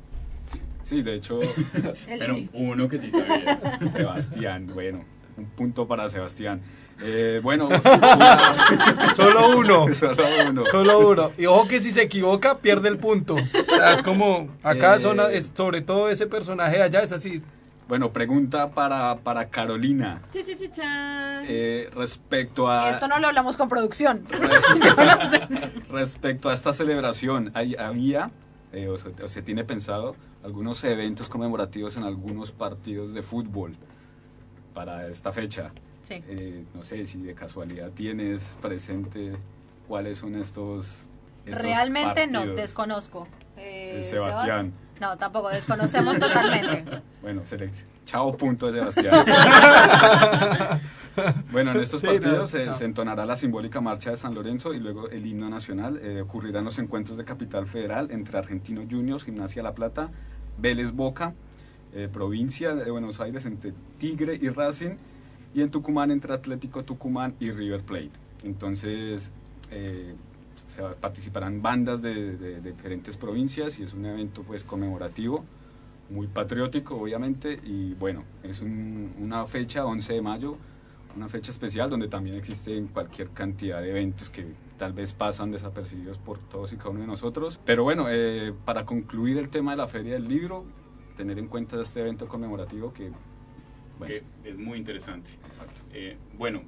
Sí, 0.91 1.03
de 1.03 1.15
hecho, 1.15 1.39
Pero 2.07 2.35
sí. 2.35 2.51
uno 2.53 2.89
que 2.89 2.99
sí 2.99 3.11
sabía. 3.13 3.61
Sebastián, 3.93 4.67
bueno, 4.75 5.05
un 5.37 5.47
punto 5.47 5.87
para 5.87 6.09
Sebastián. 6.09 6.61
Eh, 7.03 7.41
bueno, 7.43 7.69
Solo 9.17 9.57
uno. 9.57 9.95
solo 9.95 10.23
uno. 10.49 10.67
Solo 10.67 11.09
uno. 11.09 11.31
Y 11.39 11.47
ojo 11.47 11.69
que 11.69 11.81
si 11.83 11.93
se 11.93 12.03
equivoca, 12.03 12.59
pierde 12.59 12.89
el 12.89 12.99
punto. 12.99 13.35
O 13.37 13.77
sea, 13.77 13.95
es 13.95 14.03
como, 14.03 14.49
acá 14.65 14.97
Eh. 14.97 15.01
son, 15.01 15.21
es- 15.33 15.53
sobre 15.55 15.81
todo 15.81 16.11
ese 16.11 16.27
personaje 16.27 16.77
de 16.79 16.83
allá 16.83 17.01
es 17.03 17.13
así. 17.13 17.41
Bueno, 17.89 18.13
pregunta 18.13 18.71
para, 18.71 19.17
para 19.19 19.49
Carolina. 19.49 20.23
Eh, 20.35 21.89
respecto 21.95 22.69
a 22.71 22.91
Esto 22.91 23.09
no 23.09 23.19
lo 23.19 23.29
hablamos 23.29 23.57
con 23.57 23.69
producción. 23.69 24.25
Yo 24.31 24.95
no 24.97 25.29
sé. 25.31 25.41
respecto 25.89 26.51
a 26.51 26.55
esta 26.55 26.73
celebración, 26.73 27.51
hay- 27.55 27.77
había 27.77 28.31
eh, 28.73 28.89
o, 28.89 28.97
se, 28.97 29.09
o 29.23 29.27
se 29.29 29.43
tiene 29.43 29.65
pensado 29.65 30.15
algunos 30.43 30.83
eventos 30.85 31.29
conmemorativos 31.29 31.97
en 31.97 32.05
algunos 32.05 32.51
partidos 32.53 33.13
de 33.13 33.23
fútbol 33.23 33.77
para 34.75 35.07
esta 35.09 35.33
fecha. 35.33 35.73
Sí. 36.03 36.23
Eh, 36.27 36.65
no 36.75 36.83
sé 36.83 37.07
si 37.07 37.19
de 37.19 37.35
casualidad 37.35 37.91
tienes 37.91 38.57
presente 38.61 39.33
cuáles 39.87 40.19
son 40.19 40.35
estos. 40.37 41.07
estos 41.45 41.63
Realmente 41.63 42.27
no, 42.27 42.47
desconozco. 42.47 43.29
Eh, 43.57 44.01
Sebastián. 44.05 44.73
Seba- 44.95 45.13
No, 45.13 45.19
tampoco, 45.19 45.51
desconocemos 45.51 46.19
totalmente. 46.19 47.03
Bueno, 47.23 47.43
selección. 47.45 47.87
Chao, 48.11 48.37
punto 48.37 48.67
de 48.73 48.81
Sebastián. 48.81 49.25
bueno, 51.53 51.71
en 51.73 51.81
estos 51.81 52.01
Sí, 52.01 52.07
partidos 52.09 52.39
no, 52.39 52.47
se, 52.47 52.73
se 52.75 52.85
entonará 52.85 53.25
la 53.25 53.37
simbólica 53.37 53.81
marcha 53.81 54.11
de 54.11 54.17
San 54.17 54.35
Lorenzo 54.35 54.75
y 54.75 54.81
luego 54.81 55.09
el 55.11 55.25
himno 55.27 55.49
nacional. 55.49 56.01
Eh, 56.03 56.21
ocurrirán 56.23 56.65
los 56.65 56.79
encuentros 56.81 57.17
de 57.17 57.25
Capital 57.25 57.69
Federal 57.69 58.11
entre 58.11 58.37
Argentinos 58.39 58.87
Juniors, 58.91 59.23
Gimnasia 59.25 59.63
La 59.63 59.75
Plata, 59.77 60.11
Vélez 60.59 60.91
Boca, 60.91 61.35
eh, 61.95 62.09
provincia 62.13 62.75
de 62.75 62.91
Buenos 62.91 63.21
Aires 63.21 63.47
entre 63.47 63.73
Tigre 63.99 64.37
y 64.43 64.49
Racing 64.49 64.97
y 65.55 65.63
en 65.63 65.71
Tucumán 65.71 66.11
entre 66.11 66.33
Atlético 66.35 66.83
Tucumán 66.85 67.37
y 67.39 67.53
River 67.53 67.83
Plate. 67.85 68.11
Entonces, 68.43 69.31
eh, 69.71 70.17
o 70.67 70.71
sea, 70.73 70.91
participarán 70.95 71.63
bandas 71.63 72.03
de, 72.03 72.37
de- 72.37 72.61
de 72.61 72.73
diferentes 72.73 73.17
provincias 73.17 73.79
y 73.79 73.85
es 73.85 73.95
un 73.95 74.05
evento 74.05 74.43
pues 74.43 74.65
conmemorativo 74.65 75.45
muy 76.11 76.27
patriótico, 76.27 76.97
obviamente, 76.97 77.59
y 77.65 77.95
bueno, 77.95 78.25
es 78.43 78.61
un- 78.61 79.13
una 79.19 79.47
fecha, 79.47 79.87
11 79.87 80.15
de 80.15 80.23
mayo, 80.23 80.57
una 81.17 81.29
fecha 81.29 81.51
especial 81.51 81.89
donde 81.91 82.09
también 82.09 82.37
existen 82.37 82.89
cualquier 82.89 83.31
cantidad 83.31 83.81
de 83.81 83.91
eventos 83.91 84.31
que 84.31 84.47
tal 84.79 84.93
vez 84.93 85.13
pasan 85.13 85.51
desapercibidos 85.51 86.19
por 86.19 86.39
todos 86.39 86.73
y 86.73 86.77
cada 86.77 86.91
uno 86.91 87.01
de 87.01 87.07
nosotros. 87.07 87.61
Pero 87.65 87.83
bueno, 87.85 88.07
eh, 88.09 88.53
para 88.65 88.85
concluir 88.87 89.39
el 89.39 89.49
tema 89.49 89.73
de 89.73 89.77
la 89.79 89.87
Feria 89.89 90.15
del 90.15 90.29
Libro, 90.29 90.65
tener 91.17 91.39
en 91.39 91.49
cuenta 91.49 91.81
este 91.81 92.01
evento 92.01 92.27
conmemorativo 92.29 92.93
que, 92.93 93.11
bueno, 93.99 94.15
que 94.43 94.49
es 94.49 94.57
muy 94.57 94.79
interesante. 94.79 95.33
exacto. 95.47 95.83
Eh, 95.93 96.17
bueno, 96.39 96.63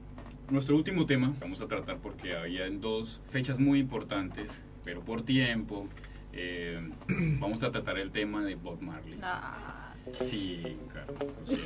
nuestro 0.51 0.77
último 0.77 1.07
tema 1.07 1.33
vamos 1.41 1.61
a 1.61 1.67
tratar 1.67 1.99
porque 1.99 2.37
había 2.37 2.69
dos 2.71 3.23
fechas 3.31 3.59
muy 3.59 3.79
importantes, 3.79 4.63
pero 4.85 5.01
por 5.01 5.23
tiempo 5.23 5.87
eh, 6.33 6.81
vamos 7.39 7.63
a 7.63 7.71
tratar 7.71 7.99
el 7.99 8.11
tema 8.11 8.43
de 8.45 8.55
Bob 8.55 8.81
Marley. 8.83 9.19
Ah, 9.23 9.79
Sí, 10.13 10.79
claro. 10.91 11.15
o 11.45 11.47
sea, 11.47 11.57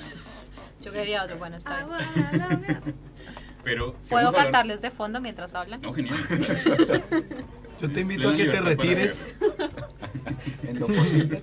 yo 0.83 0.91
sí. 0.91 0.97
quería 0.97 1.25
otro, 1.25 1.39
bueno, 1.39 1.57
está 1.57 1.87
bien. 1.87 2.83
Pero 3.65 3.97
si 4.03 4.11
¿Puedo 4.11 4.29
hablar- 4.29 4.45
cantarles 4.45 4.83
de 4.83 4.91
fondo 4.91 5.21
mientras 5.21 5.55
hablan? 5.55 5.81
No, 5.81 5.93
genial. 5.93 6.17
Yo 7.81 7.91
te 7.93 8.01
invito 8.01 8.31
a 8.31 8.35
que 8.37 8.47
te 8.47 8.61
retires. 8.61 9.35
En 10.63 10.79
lo 10.81 10.87
posible, 10.87 11.41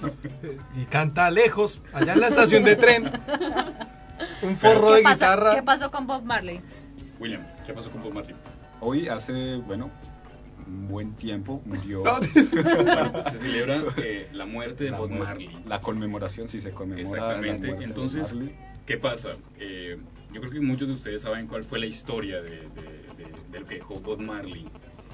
y 0.80 0.86
canta 0.86 1.30
lejos, 1.30 1.82
allá 1.94 2.14
en 2.14 2.20
la 2.22 2.28
estación 2.28 2.64
de 2.64 2.76
tren. 2.76 3.12
Un 4.42 4.56
forro 4.58 4.92
de 4.94 4.98
¿Qué, 5.00 5.04
pasa- 5.04 5.16
guitarra. 5.16 5.56
¿Qué 5.56 5.64
pasó 5.64 5.92
con 5.92 6.08
Bob 6.08 6.24
Marley? 6.24 6.62
William, 7.20 7.42
¿qué 7.66 7.74
pasó 7.74 7.90
con 7.92 8.02
Bob 8.04 8.14
Marley? 8.14 8.36
Hoy 8.80 9.08
hace, 9.08 9.56
bueno, 9.58 9.90
un 10.68 10.88
buen 10.88 11.14
tiempo 11.16 11.62
murió... 11.66 12.04
No, 12.04 12.14
Bueno, 12.84 13.24
se 13.32 13.40
celebra 13.40 13.84
eh, 13.98 14.28
la 14.34 14.46
muerte 14.46 14.86
de 14.86 14.92
la 14.92 14.98
Bob 15.00 15.12
Marley. 15.12 15.50
La 15.66 15.82
conmemación, 15.82 16.48
sí 16.48 16.60
se 16.62 16.72
conmemora. 16.72 17.04
la 17.04 17.10
Exactamente. 17.10 17.68
muerte 17.68 17.80
de 17.80 17.86
Entonces, 17.86 18.34
Marley. 18.36 18.56
¿qué 18.86 18.98
pasa? 18.98 19.30
Eh, 19.60 19.98
yo 20.34 20.42
creo 20.42 20.52
que 20.54 20.62
muchos 20.62 20.88
de 20.88 20.94
ustedes 20.96 21.22
saben 21.22 21.48
cuál 21.48 21.64
fue 21.64 21.80
la 21.80 21.86
historia 21.86 22.42
de, 22.42 22.50
de- 22.50 23.04
de- 23.18 23.32
de 23.52 23.60
lo 23.60 23.66
que 23.66 23.76
dejó 23.76 23.96
Bob 24.00 24.20
Marley 24.22 24.66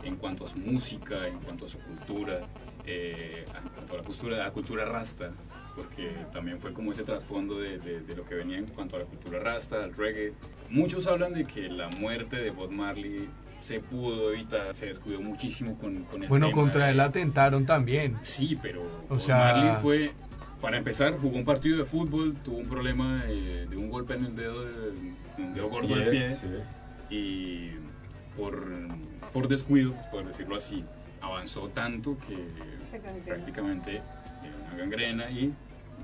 en 0.04 0.16
cuanto 0.16 0.46
a 0.46 0.48
su 0.48 0.58
música, 0.60 1.28
en 1.28 1.40
cuanto 1.40 1.66
a 1.66 1.70
su 1.70 1.78
cultura, 1.80 2.40
eh, 2.86 3.46
en 3.46 3.70
cuanto 3.74 3.94
a 3.94 3.98
la 3.98 4.04
cultura, 4.04 4.38
la 4.38 4.52
cultura 4.52 4.86
rasta, 4.86 5.32
porque 5.76 6.10
también 6.34 6.58
fue 6.60 6.72
como 6.74 6.94
ese 6.94 7.04
trasfondo 7.04 7.60
de, 7.60 7.80
de- 7.80 8.00
de 8.02 8.16
lo 8.16 8.24
que 8.24 8.36
venía 8.36 8.58
en 8.58 8.68
cuanto 8.68 8.96
a 8.96 9.00
la 9.00 9.06
cultura 9.06 9.40
rasta, 9.40 9.84
al 9.84 9.94
reggae. 9.94 10.34
Muchos 10.70 11.06
hablan 11.08 11.34
de 11.34 11.44
que 11.46 11.68
la 11.70 11.90
muerte 11.90 12.38
de 12.38 12.52
Bob 12.52 12.72
Marley 12.72 13.28
se 13.62 13.80
pudo 13.80 14.34
evitar, 14.34 14.74
se 14.74 14.88
descuidó 14.88 15.22
muchísimo 15.22 15.78
con, 15.78 16.04
con 16.04 16.24
el 16.24 16.30
Bueno, 16.30 16.48
tema 16.48 16.62
contra 16.62 16.86
de- 16.86 16.92
él 16.92 17.00
atentaron 17.00 17.66
también. 17.66 18.18
Sí, 18.22 18.58
pero 18.62 18.82
O 19.10 19.20
sea- 19.20 19.38
Marley 19.38 19.72
fue, 19.82 20.12
para 20.62 20.78
empezar, 20.78 21.18
jugó 21.18 21.38
un 21.38 21.46
partido 21.46 21.78
de 21.78 21.86
fútbol, 21.86 22.36
tuvo 22.44 22.58
un 22.58 22.68
problema 22.68 23.24
de, 23.26 23.66
de 23.68 23.78
un 23.78 23.90
golpe 23.90 24.14
en 24.16 24.26
el 24.26 24.36
dedo, 24.36 24.64
de- 24.64 25.14
un 25.38 25.54
dedo 25.54 25.70
gordo 25.70 25.96
del 25.96 26.10
pie, 26.10 26.36
Sí. 26.36 26.48
y 27.10 27.72
por, 28.38 28.66
por 29.34 29.48
descuido, 29.48 29.94
por 30.12 30.26
decirlo 30.26 30.56
así, 30.56 30.84
avanzó 31.22 31.68
tanto 31.70 32.18
que 32.28 32.38
prácticamente 33.26 34.02
una 34.72 34.78
gangrena 34.78 35.30
y 35.32 35.54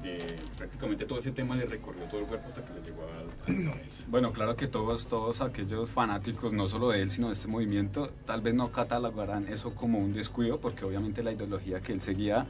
eh, 0.06 0.36
prácticamente 0.58 1.06
todo 1.06 1.20
ese 1.20 1.32
tema 1.32 1.56
le 1.56 1.66
recorrió 1.66 2.04
todo 2.06 2.22
el 2.22 2.28
cuerpo 2.28 2.48
hasta 2.48 2.64
que 2.64 2.74
le 2.74 2.82
llegó 2.82 3.04
a, 3.04 3.52
la 3.52 3.72
cabeza. 3.72 4.04
Bueno, 4.08 4.32
claro 4.32 4.56
que 4.56 4.68
todos, 4.68 5.08
todos 5.08 5.42
aquellos 5.42 5.90
fanáticos, 5.90 6.54
no 6.54 6.68
solo 6.68 6.90
de 6.90 7.02
él, 7.02 7.12
sino 7.12 7.28
de 7.28 7.34
este 7.34 7.48
movimiento, 7.48 8.12
tal 8.26 8.42
vez 8.42 8.54
no 8.54 8.72
catalogarán 8.72 9.48
eso 9.48 9.74
como 9.74 10.00
un 10.00 10.14
descuido, 10.14 10.60
porque 10.60 10.86
obviamente 10.86 11.24
la 11.24 11.32
ideología 11.32 11.82
que 11.82 11.92
él 11.92 12.02
seguía 12.02 12.46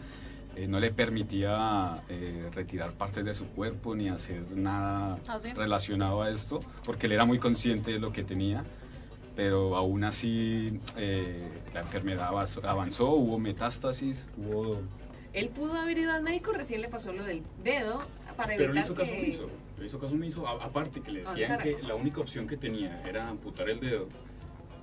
eh, 0.56 0.68
no 0.68 0.80
le 0.80 0.92
permitía 0.92 2.04
eh, 2.08 2.50
retirar 2.54 2.94
partes 2.94 3.26
de 3.26 3.34
su 3.34 3.46
cuerpo 3.48 3.94
ni 3.94 4.08
hacer 4.08 4.44
nada 4.52 5.20
¿Ah, 5.28 5.38
sí? 5.42 5.52
relacionado 5.54 6.22
a 6.22 6.30
esto, 6.30 6.62
porque 6.86 7.08
él 7.08 7.12
era 7.12 7.26
muy 7.26 7.40
consciente 7.40 7.92
de 7.92 8.00
lo 8.00 8.14
que 8.14 8.24
tenía, 8.24 8.64
pero 9.36 9.76
aún 9.76 10.06
así 10.06 10.80
eh, 10.96 11.50
la 11.74 11.82
enfermedad 11.82 12.28
avanzó, 12.28 12.66
avanzó, 12.66 13.10
hubo 13.12 13.38
metástasis, 13.38 14.26
hubo... 14.38 14.80
Él 15.36 15.50
pudo 15.50 15.74
haber 15.74 15.98
ido 15.98 16.12
al 16.12 16.24
médico, 16.24 16.52
recién 16.54 16.82
le 16.82 16.88
pasó 16.88 17.12
lo 17.14 17.24
del 17.24 17.44
dedo 17.64 18.00
para 18.38 18.56
Pero 18.56 18.74
le 18.74 18.80
evitar 18.82 18.86
hizo 18.86 18.96
caso 18.96 19.12
que... 19.12 19.20
omiso, 19.20 19.50
le 19.80 19.86
hizo 19.86 20.00
caso 20.00 20.14
omiso, 20.14 20.48
a- 20.48 20.64
aparte 20.64 21.02
que 21.02 21.12
le 21.12 21.20
decían 21.20 21.52
Avanzara. 21.52 21.64
que 21.78 21.84
la 21.84 21.96
única 21.96 22.22
opción 22.22 22.48
que 22.48 22.58
tenía 22.58 23.02
era 23.08 23.28
amputar 23.28 23.70
el 23.70 23.80
dedo 23.80 24.08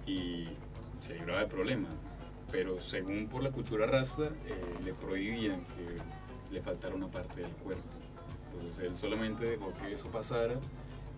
y 0.06 0.48
se 1.00 1.14
libraba 1.14 1.40
del 1.40 1.48
problema. 1.48 1.88
Pero 2.50 2.80
según 2.80 3.28
por 3.28 3.42
la 3.42 3.50
cultura 3.50 3.86
rasta, 3.86 4.24
eh, 4.24 4.30
le 4.84 4.92
prohibían 4.92 5.62
que 5.64 6.52
le 6.54 6.60
faltara 6.60 6.94
una 6.94 7.08
parte 7.08 7.40
del 7.40 7.50
cuerpo. 7.52 7.82
Entonces 8.54 8.84
él 8.84 8.96
solamente 8.96 9.44
dejó 9.44 9.72
que 9.74 9.94
eso 9.94 10.10
pasara 10.10 10.54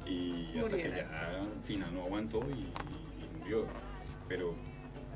y 0.06 0.56
hasta 0.58 0.76
que 0.76 0.84
Muriera. 0.88 1.10
ya 1.10 1.40
al 1.40 1.62
final 1.64 1.92
no 1.92 2.02
aguantó 2.04 2.38
y, 2.50 2.60
y 2.60 3.38
murió. 3.40 3.66
Pero 4.28 4.54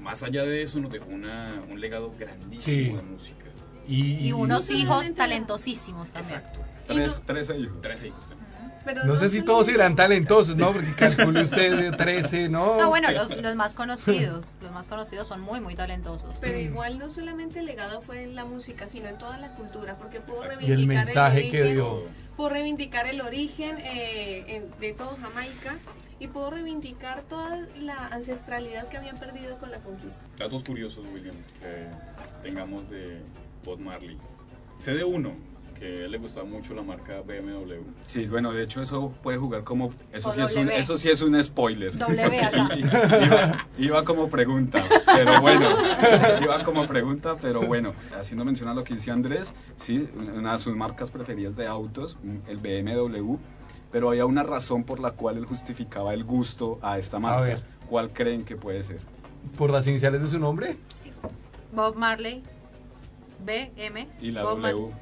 más 0.00 0.22
allá 0.24 0.42
de 0.44 0.62
eso 0.62 0.80
nos 0.80 0.90
dejó 0.90 1.06
una, 1.10 1.62
un 1.70 1.80
legado 1.80 2.12
grandísimo 2.18 2.60
Sí. 2.60 2.96
de 2.96 3.02
música. 3.02 3.44
Y, 3.88 4.28
Y 4.28 4.32
unos 4.32 4.68
no 4.70 4.76
hijos 4.76 5.14
talentosísimos 5.14 6.10
también. 6.12 6.36
Exacto. 6.36 6.60
Tres, 6.86 7.16
no- 7.18 7.22
tres 7.26 7.50
hijos. 7.50 7.78
Tres 7.82 8.02
hijos. 8.04 8.30
¿eh? 8.30 8.34
Pero 8.84 9.04
no 9.04 9.16
sé 9.16 9.28
si 9.28 9.42
todos 9.42 9.66
serán 9.66 9.96
talentosos, 9.96 10.56
¿no? 10.56 10.72
Porque 10.72 10.94
calcule 10.94 11.42
usted 11.42 11.76
de 11.76 11.92
13, 11.96 12.48
¿no? 12.48 12.78
No, 12.78 12.88
bueno, 12.88 13.10
los, 13.10 13.36
los 13.36 13.54
más 13.54 13.74
conocidos, 13.74 14.54
los 14.62 14.72
más 14.72 14.88
conocidos 14.88 15.28
son 15.28 15.40
muy, 15.42 15.60
muy 15.60 15.74
talentosos. 15.74 16.34
Pero 16.40 16.58
igual 16.58 16.98
no 16.98 17.10
solamente 17.10 17.58
el 17.60 17.66
legado 17.66 18.00
fue 18.00 18.22
en 18.22 18.34
la 18.34 18.44
música, 18.46 18.88
sino 18.88 19.08
en 19.08 19.18
toda 19.18 19.36
la 19.38 19.50
cultura, 19.56 19.96
porque 19.98 20.20
pudo 20.20 20.42
Exacto. 20.44 20.64
Y 20.64 20.66
el 20.66 20.76
reivindicar 20.76 21.04
mensaje 21.04 21.48
que 21.50 21.60
origen, 21.60 21.74
dio. 21.76 22.02
pudo 22.36 22.48
reivindicar 22.48 23.06
el 23.06 23.20
origen 23.20 23.76
eh, 23.78 24.44
en- 24.56 24.80
de 24.80 24.92
todo 24.94 25.18
Jamaica 25.20 25.76
y 26.18 26.28
pudo 26.28 26.50
reivindicar 26.50 27.22
toda 27.22 27.66
la 27.80 28.06
ancestralidad 28.06 28.88
que 28.88 28.96
habían 28.96 29.18
perdido 29.18 29.58
con 29.58 29.70
la 29.70 29.78
conquista. 29.80 30.20
Datos 30.38 30.64
curiosos, 30.64 31.04
William, 31.12 31.36
que 31.60 31.88
tengamos 32.42 32.88
de 32.88 33.20
Bob 33.64 33.80
Marley. 33.80 34.16
Sé 34.78 34.94
de 34.94 35.04
uno, 35.04 35.32
que 35.78 35.84
a 35.84 36.04
él 36.04 36.10
le 36.10 36.18
gustaba 36.18 36.46
mucho 36.46 36.74
la 36.74 36.82
marca 36.82 37.20
BMW. 37.20 37.82
Sí, 38.06 38.26
bueno, 38.26 38.52
de 38.52 38.64
hecho 38.64 38.82
eso 38.82 39.12
puede 39.22 39.38
jugar 39.38 39.64
como... 39.64 39.92
Eso, 40.12 40.30
O 40.30 40.32
sí 40.32 40.40
es, 40.40 40.54
un, 40.54 40.70
eso 40.70 40.98
sí 40.98 41.08
es 41.08 41.22
un 41.22 41.42
spoiler. 41.42 41.96
W 41.96 42.40
acá. 42.40 42.68
iba, 43.24 43.66
iba 43.78 44.04
como 44.04 44.28
pregunta, 44.28 44.82
pero 45.06 45.40
bueno, 45.40 45.68
iba 46.42 46.64
como 46.64 46.86
pregunta, 46.86 47.36
pero 47.40 47.62
bueno, 47.62 47.92
haciendo 48.18 48.44
mención 48.44 48.68
a 48.68 48.74
lo 48.74 48.84
que 48.84 48.94
dice 48.94 49.10
Andrés, 49.10 49.54
sí, 49.76 50.08
una 50.34 50.52
de 50.52 50.58
sus 50.58 50.74
marcas 50.76 51.10
preferidas 51.10 51.56
de 51.56 51.66
autos, 51.66 52.16
el 52.48 52.58
BMW, 52.58 53.36
pero 53.90 54.10
había 54.10 54.26
una 54.26 54.42
razón 54.42 54.84
por 54.84 55.00
la 55.00 55.12
cual 55.12 55.38
él 55.38 55.46
justificaba 55.46 56.12
el 56.12 56.24
gusto 56.24 56.78
a 56.82 56.98
esta 56.98 57.18
marca. 57.18 57.40
ver. 57.40 57.62
¿Cuál 57.88 58.10
creen 58.10 58.44
que 58.44 58.54
puede 58.54 58.82
ser? 58.82 59.00
Por 59.56 59.70
las 59.70 59.86
iniciales 59.88 60.20
de 60.20 60.28
su 60.28 60.38
nombre. 60.38 60.76
Bob 61.72 61.96
Marley, 61.96 62.42
B, 63.44 63.72
M. 63.76 64.08
Y 64.20 64.32
la 64.32 64.42
Bob 64.42 64.60
W. 64.60 64.92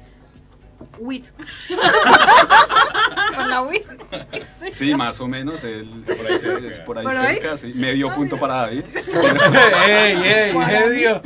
Wit. 0.99 1.25
Con 3.35 3.49
la 3.49 3.61
Wit. 3.63 3.83
Sí, 4.71 4.93
más 4.95 5.19
o 5.21 5.27
menos, 5.27 5.63
él, 5.63 6.03
Por 6.05 6.25
ahí 6.27 6.39
cerca. 6.39 6.67
es 6.67 6.79
por 6.81 6.97
ahí 6.97 7.03
¿Por 7.03 7.17
ahí? 7.17 7.37
sí, 7.57 7.73
medio 7.75 8.13
punto 8.13 8.37
para 8.37 8.55
David. 8.55 8.83
¡Ey, 9.87 10.17
ey! 10.23 10.55
Medio, 10.55 11.21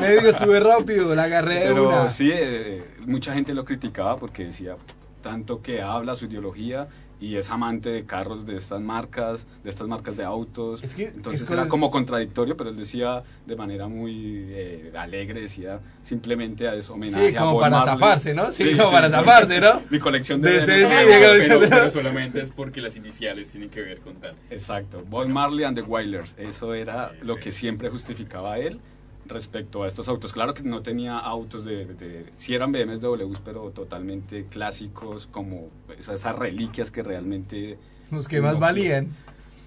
medio, 0.00 0.30
estuve 0.30 0.60
rápido, 0.60 1.14
la 1.14 1.24
agarré 1.24 1.54
de 1.56 1.60
Pero 1.68 1.88
una. 1.88 2.08
sí, 2.08 2.30
eh, 2.32 2.84
mucha 3.06 3.32
gente 3.34 3.52
lo 3.54 3.64
criticaba 3.64 4.16
porque 4.18 4.46
decía 4.46 4.76
tanto 5.22 5.62
que 5.62 5.80
habla 5.82 6.16
su 6.16 6.26
ideología 6.26 6.88
y 7.24 7.36
es 7.36 7.50
amante 7.50 7.88
de 7.90 8.04
carros 8.04 8.44
de 8.44 8.56
estas 8.56 8.80
marcas, 8.80 9.46
de 9.62 9.70
estas 9.70 9.88
marcas 9.88 10.16
de 10.16 10.24
autos. 10.24 10.82
Es 10.82 10.94
que- 10.94 11.04
Entonces 11.08 11.42
es 11.42 11.48
que 11.48 11.54
era 11.54 11.66
como 11.68 11.90
contradictorio, 11.90 12.56
pero 12.56 12.70
él 12.70 12.76
decía 12.76 13.22
de 13.46 13.56
manera 13.56 13.88
muy 13.88 14.44
eh, 14.48 14.92
alegre, 14.96 15.40
decía 15.40 15.80
simplemente 16.02 16.68
a 16.68 16.74
eso 16.74 16.94
homenaje 16.94 17.30
Sí, 17.30 17.36
a 17.36 17.40
como 17.40 17.52
Bob 17.54 17.60
para 17.62 17.76
Marley. 17.78 17.94
zafarse, 17.94 18.34
¿no? 18.34 18.52
Sí, 18.52 18.76
como 18.76 18.90
para 18.90 19.08
zafarse, 19.10 19.60
¿no? 19.60 19.82
Mi 19.90 19.98
colección 19.98 20.40
de... 20.42 20.50
De 20.50 20.58
ese- 20.62 20.80
sí, 20.80 20.86
pero, 20.88 21.34
llega- 21.58 21.68
pero- 21.68 21.90
solamente 21.90 22.42
es 22.42 22.50
porque 22.50 22.80
las 22.80 22.96
iniciales 22.96 23.48
tienen 23.50 23.70
que 23.70 23.80
ver 23.82 23.98
con 24.00 24.16
tal. 24.16 24.34
Exacto, 24.50 25.02
Bob 25.08 25.26
Marley 25.28 25.64
and 25.64 25.76
the 25.76 25.82
Wailers. 25.82 26.34
Eso 26.38 26.74
era 26.74 27.10
Sí, 27.10 27.16
lo 27.26 27.34
sí. 27.34 27.40
que 27.40 27.52
siempre 27.52 27.88
justificaba 27.88 28.58
él 28.58 28.80
respecto 29.26 29.82
a 29.84 29.88
estos 29.88 30.08
autos. 30.08 30.32
Claro 30.32 30.54
que 30.54 30.62
no 30.62 30.82
tenía 30.82 31.18
autos 31.18 31.64
de, 31.64 31.86
de 31.86 32.26
sí 32.34 32.54
eran 32.54 32.72
BMWs, 32.72 33.40
pero 33.44 33.70
totalmente 33.70 34.46
clásicos, 34.46 35.26
como 35.30 35.68
esas 35.98 36.24
reliquias 36.36 36.90
que 36.90 37.02
realmente... 37.02 37.78
Los 38.10 38.28
que 38.28 38.40
más 38.40 38.54
no- 38.54 38.60
valían. 38.60 39.14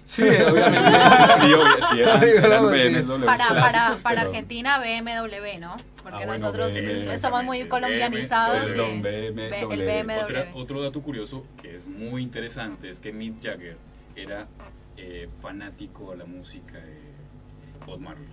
Sí, 0.04 0.22
obviamente. 0.22 0.78
sí, 1.38 1.46
sí 1.92 2.00
eran, 2.00 2.22
eran 2.24 3.26
Para, 3.26 3.48
para, 3.48 3.96
para 4.02 4.20
pero- 4.20 4.20
Argentina, 4.30 4.78
BMW, 4.78 5.58
¿no? 5.60 5.76
Porque 6.02 6.22
Ah, 6.22 6.26
bueno, 6.26 6.32
nosotros 6.38 6.72
BMW, 6.72 7.18
somos 7.18 7.44
muy 7.44 7.64
colombianizados. 7.68 8.70
BMW. 8.74 9.72
el 9.72 9.82
BMW. 9.82 10.22
Otra- 10.24 10.46
otro 10.54 10.82
dato 10.82 11.02
curioso 11.02 11.44
que 11.60 11.76
es 11.76 11.86
muy 11.88 12.22
interesante 12.22 12.88
es 12.88 13.00
que 13.00 13.12
Mick 13.12 13.42
Jagger 13.42 13.76
era 14.16 14.46
eh, 14.96 15.28
fanático 15.42 16.12
a 16.12 16.16
la 16.16 16.24
música 16.24 16.78
de 16.78 17.02
Bob 17.84 18.00
Marley. 18.00 18.26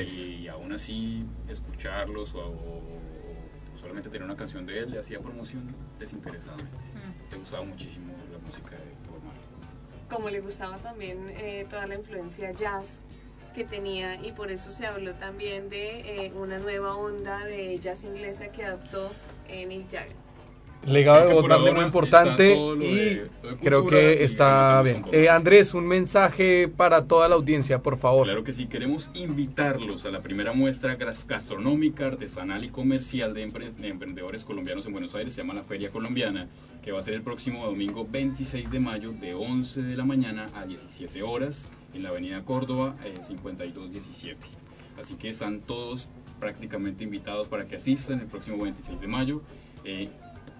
Y 0.00 0.48
aún 0.48 0.72
así, 0.72 1.24
escucharlos 1.48 2.34
o, 2.34 2.40
o- 2.46 2.82
o 3.74 3.78
solamente 3.78 4.08
tener 4.08 4.24
una 4.24 4.36
canción 4.36 4.64
de 4.64 4.78
él 4.78 4.90
le 4.92 4.98
hacía 4.98 5.20
promoción 5.20 5.74
desinteresadamente. 5.98 6.72
Mm. 6.94 7.28
Te 7.28 7.36
gustaba 7.36 7.64
muchísimo 7.64 8.12
la 8.32 8.38
música 8.38 8.70
de 8.70 9.10
Bob 9.10 9.22
Marley. 9.22 10.08
Como 10.08 10.30
le 10.30 10.40
gustaba 10.40 10.78
también 10.78 11.28
eh, 11.36 11.66
toda 11.68 11.86
la 11.86 11.94
influencia 11.96 12.52
jazz 12.52 13.04
que 13.54 13.64
tenía 13.64 14.14
y 14.24 14.32
por 14.32 14.50
eso 14.50 14.70
se 14.70 14.86
habló 14.86 15.14
también 15.14 15.68
de 15.68 16.26
eh, 16.26 16.32
una 16.36 16.58
nueva 16.58 16.96
onda 16.96 17.44
de 17.44 17.78
jazz 17.78 18.04
inglesa 18.04 18.50
que 18.50 18.64
adoptó 18.64 19.12
eh, 19.46 19.66
Nick 19.66 19.90
Jagger. 19.90 20.16
Legado 20.86 21.28
de 21.28 21.34
Bob 21.34 21.48
Marley 21.48 21.74
muy 21.74 21.84
importante 21.84 22.54
y 22.54 22.84
de 22.84 23.28
creo 23.60 23.82
cultura 23.82 24.00
que 24.00 24.24
está 24.24 24.82
bien. 24.82 25.04
Eh. 25.12 25.28
Andrés, 25.28 25.74
un 25.74 25.86
mensaje 25.86 26.68
para 26.68 27.04
toda 27.04 27.28
la 27.28 27.36
audiencia, 27.36 27.82
por 27.82 27.96
favor. 27.96 28.24
Claro 28.24 28.42
que 28.42 28.52
sí, 28.52 28.66
queremos 28.66 29.10
invitarlos 29.14 30.04
a 30.04 30.10
la 30.10 30.22
primera 30.22 30.52
muestra 30.52 30.96
gastronómica, 30.96 32.06
artesanal 32.06 32.64
y 32.64 32.68
comercial 32.68 33.32
de 33.34 33.42
emprendedores 33.42 34.44
colombianos 34.44 34.84
en 34.86 34.92
Buenos 34.92 35.14
Aires, 35.14 35.34
se 35.34 35.42
llama 35.42 35.54
la 35.54 35.62
Feria 35.62 35.90
Colombiana, 35.90 36.48
que 36.82 36.90
va 36.90 36.98
a 36.98 37.02
ser 37.02 37.14
el 37.14 37.22
próximo 37.22 37.64
domingo 37.64 38.06
26 38.10 38.70
de 38.70 38.80
mayo 38.80 39.12
de 39.12 39.34
11 39.34 39.82
de 39.82 39.96
la 39.96 40.04
mañana 40.04 40.48
a 40.54 40.66
17 40.66 41.22
horas 41.22 41.68
en 41.94 42.02
la 42.02 42.08
avenida 42.08 42.44
Córdoba 42.44 42.96
eh, 43.04 43.14
5217. 43.22 44.36
Así 44.98 45.14
que 45.14 45.30
están 45.30 45.60
todos 45.60 46.08
prácticamente 46.40 47.04
invitados 47.04 47.48
para 47.48 47.66
que 47.66 47.76
asistan 47.76 48.20
el 48.20 48.26
próximo 48.26 48.62
26 48.62 49.00
de 49.00 49.06
mayo. 49.06 49.42
Eh, 49.84 50.08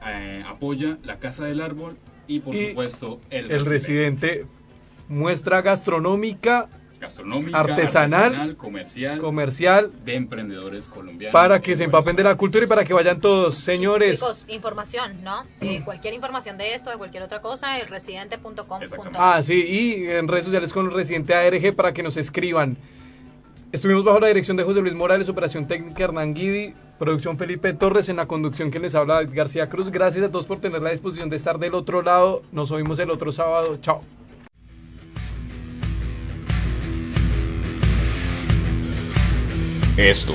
eh, 0.07 0.45
apoya 0.47 0.99
la 1.05 1.19
Casa 1.19 1.45
del 1.45 1.61
Árbol 1.61 1.97
y 2.27 2.41
por 2.41 2.55
Y 2.55 2.69
supuesto 2.69 3.21
el, 3.31 3.51
El 3.51 3.65
residente 3.67 4.47
muestra 5.09 5.61
gastronómica 5.63 6.69
gastronómica, 7.03 7.59
artesanal, 7.59 8.57
comercial, 8.57 9.19
comercial 9.19 9.91
de 10.05 10.15
emprendedores 10.15 10.87
colombianos. 10.87 11.33
para 11.33 11.61
que 11.61 11.75
se 11.75 11.85
empapen 11.85 12.15
de 12.17 12.23
la 12.23 12.37
cultura 12.37 12.65
y 12.65 12.69
para 12.69 12.85
que 12.85 12.95
vayan 12.95 13.21
todos. 13.21 13.57
Señores, 13.57 14.21
Chicos, 14.21 14.45
información, 14.49 15.23
¿no? 15.23 15.43
Eh, 15.61 15.83
cualquier 15.85 16.15
información 16.15 16.57
de 16.57 16.75
esto, 16.75 16.91
de 16.91 16.97
cualquier 16.97 17.25
otra 17.25 17.43
cosa, 17.43 17.79
el 17.81 17.89
residente.com. 17.89 18.81
Ah, 19.15 19.43
sí, 19.43 19.65
y 19.67 20.07
en 20.11 20.29
redes 20.29 20.45
sociales 20.47 20.73
con 20.73 20.87
el 20.87 20.93
residente 20.93 21.35
ARG 21.35 21.75
para 21.75 21.93
que 21.93 22.03
nos 22.05 22.17
escriban. 22.17 22.77
Estuvimos 23.73 24.05
bajo 24.05 24.21
la 24.21 24.29
dirección 24.29 24.57
de 24.57 24.63
José 24.65 24.81
Luis 24.81 24.95
Morales, 24.95 25.29
operación 25.29 25.67
técnica 25.67 26.05
Hernán 26.05 26.35
Guidi, 26.35 26.75
producción 26.99 27.39
Felipe 27.39 27.73
Torres, 27.73 28.09
en 28.09 28.17
la 28.17 28.27
conducción 28.27 28.71
que 28.71 28.79
les 28.79 28.95
habla 28.95 29.23
García 29.25 29.69
Cruz. 29.69 29.91
Gracias 29.91 30.25
a 30.25 30.31
todos 30.31 30.47
por 30.47 30.61
tener 30.61 30.83
la 30.83 30.91
disposición 30.91 31.29
de 31.29 31.37
estar 31.37 31.59
del 31.59 31.75
otro 31.75 32.03
lado. 32.03 32.43
Nos 32.53 32.71
oímos 32.71 32.99
el 32.99 33.11
otro 33.11 33.33
sábado. 33.33 33.79
Chao. 33.81 34.03
Esto 39.97 40.35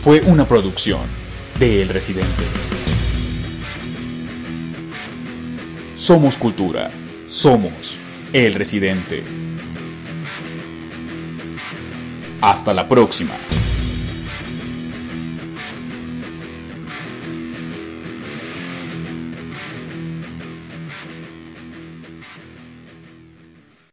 fue 0.00 0.20
una 0.22 0.46
producción 0.46 1.02
de 1.58 1.82
El 1.82 1.88
Residente. 1.88 2.44
Somos 5.94 6.36
cultura. 6.36 6.90
Somos 7.26 7.98
El 8.32 8.54
Residente. 8.54 9.22
Hasta 12.40 12.72
la 12.72 12.88
próxima. 12.88 13.34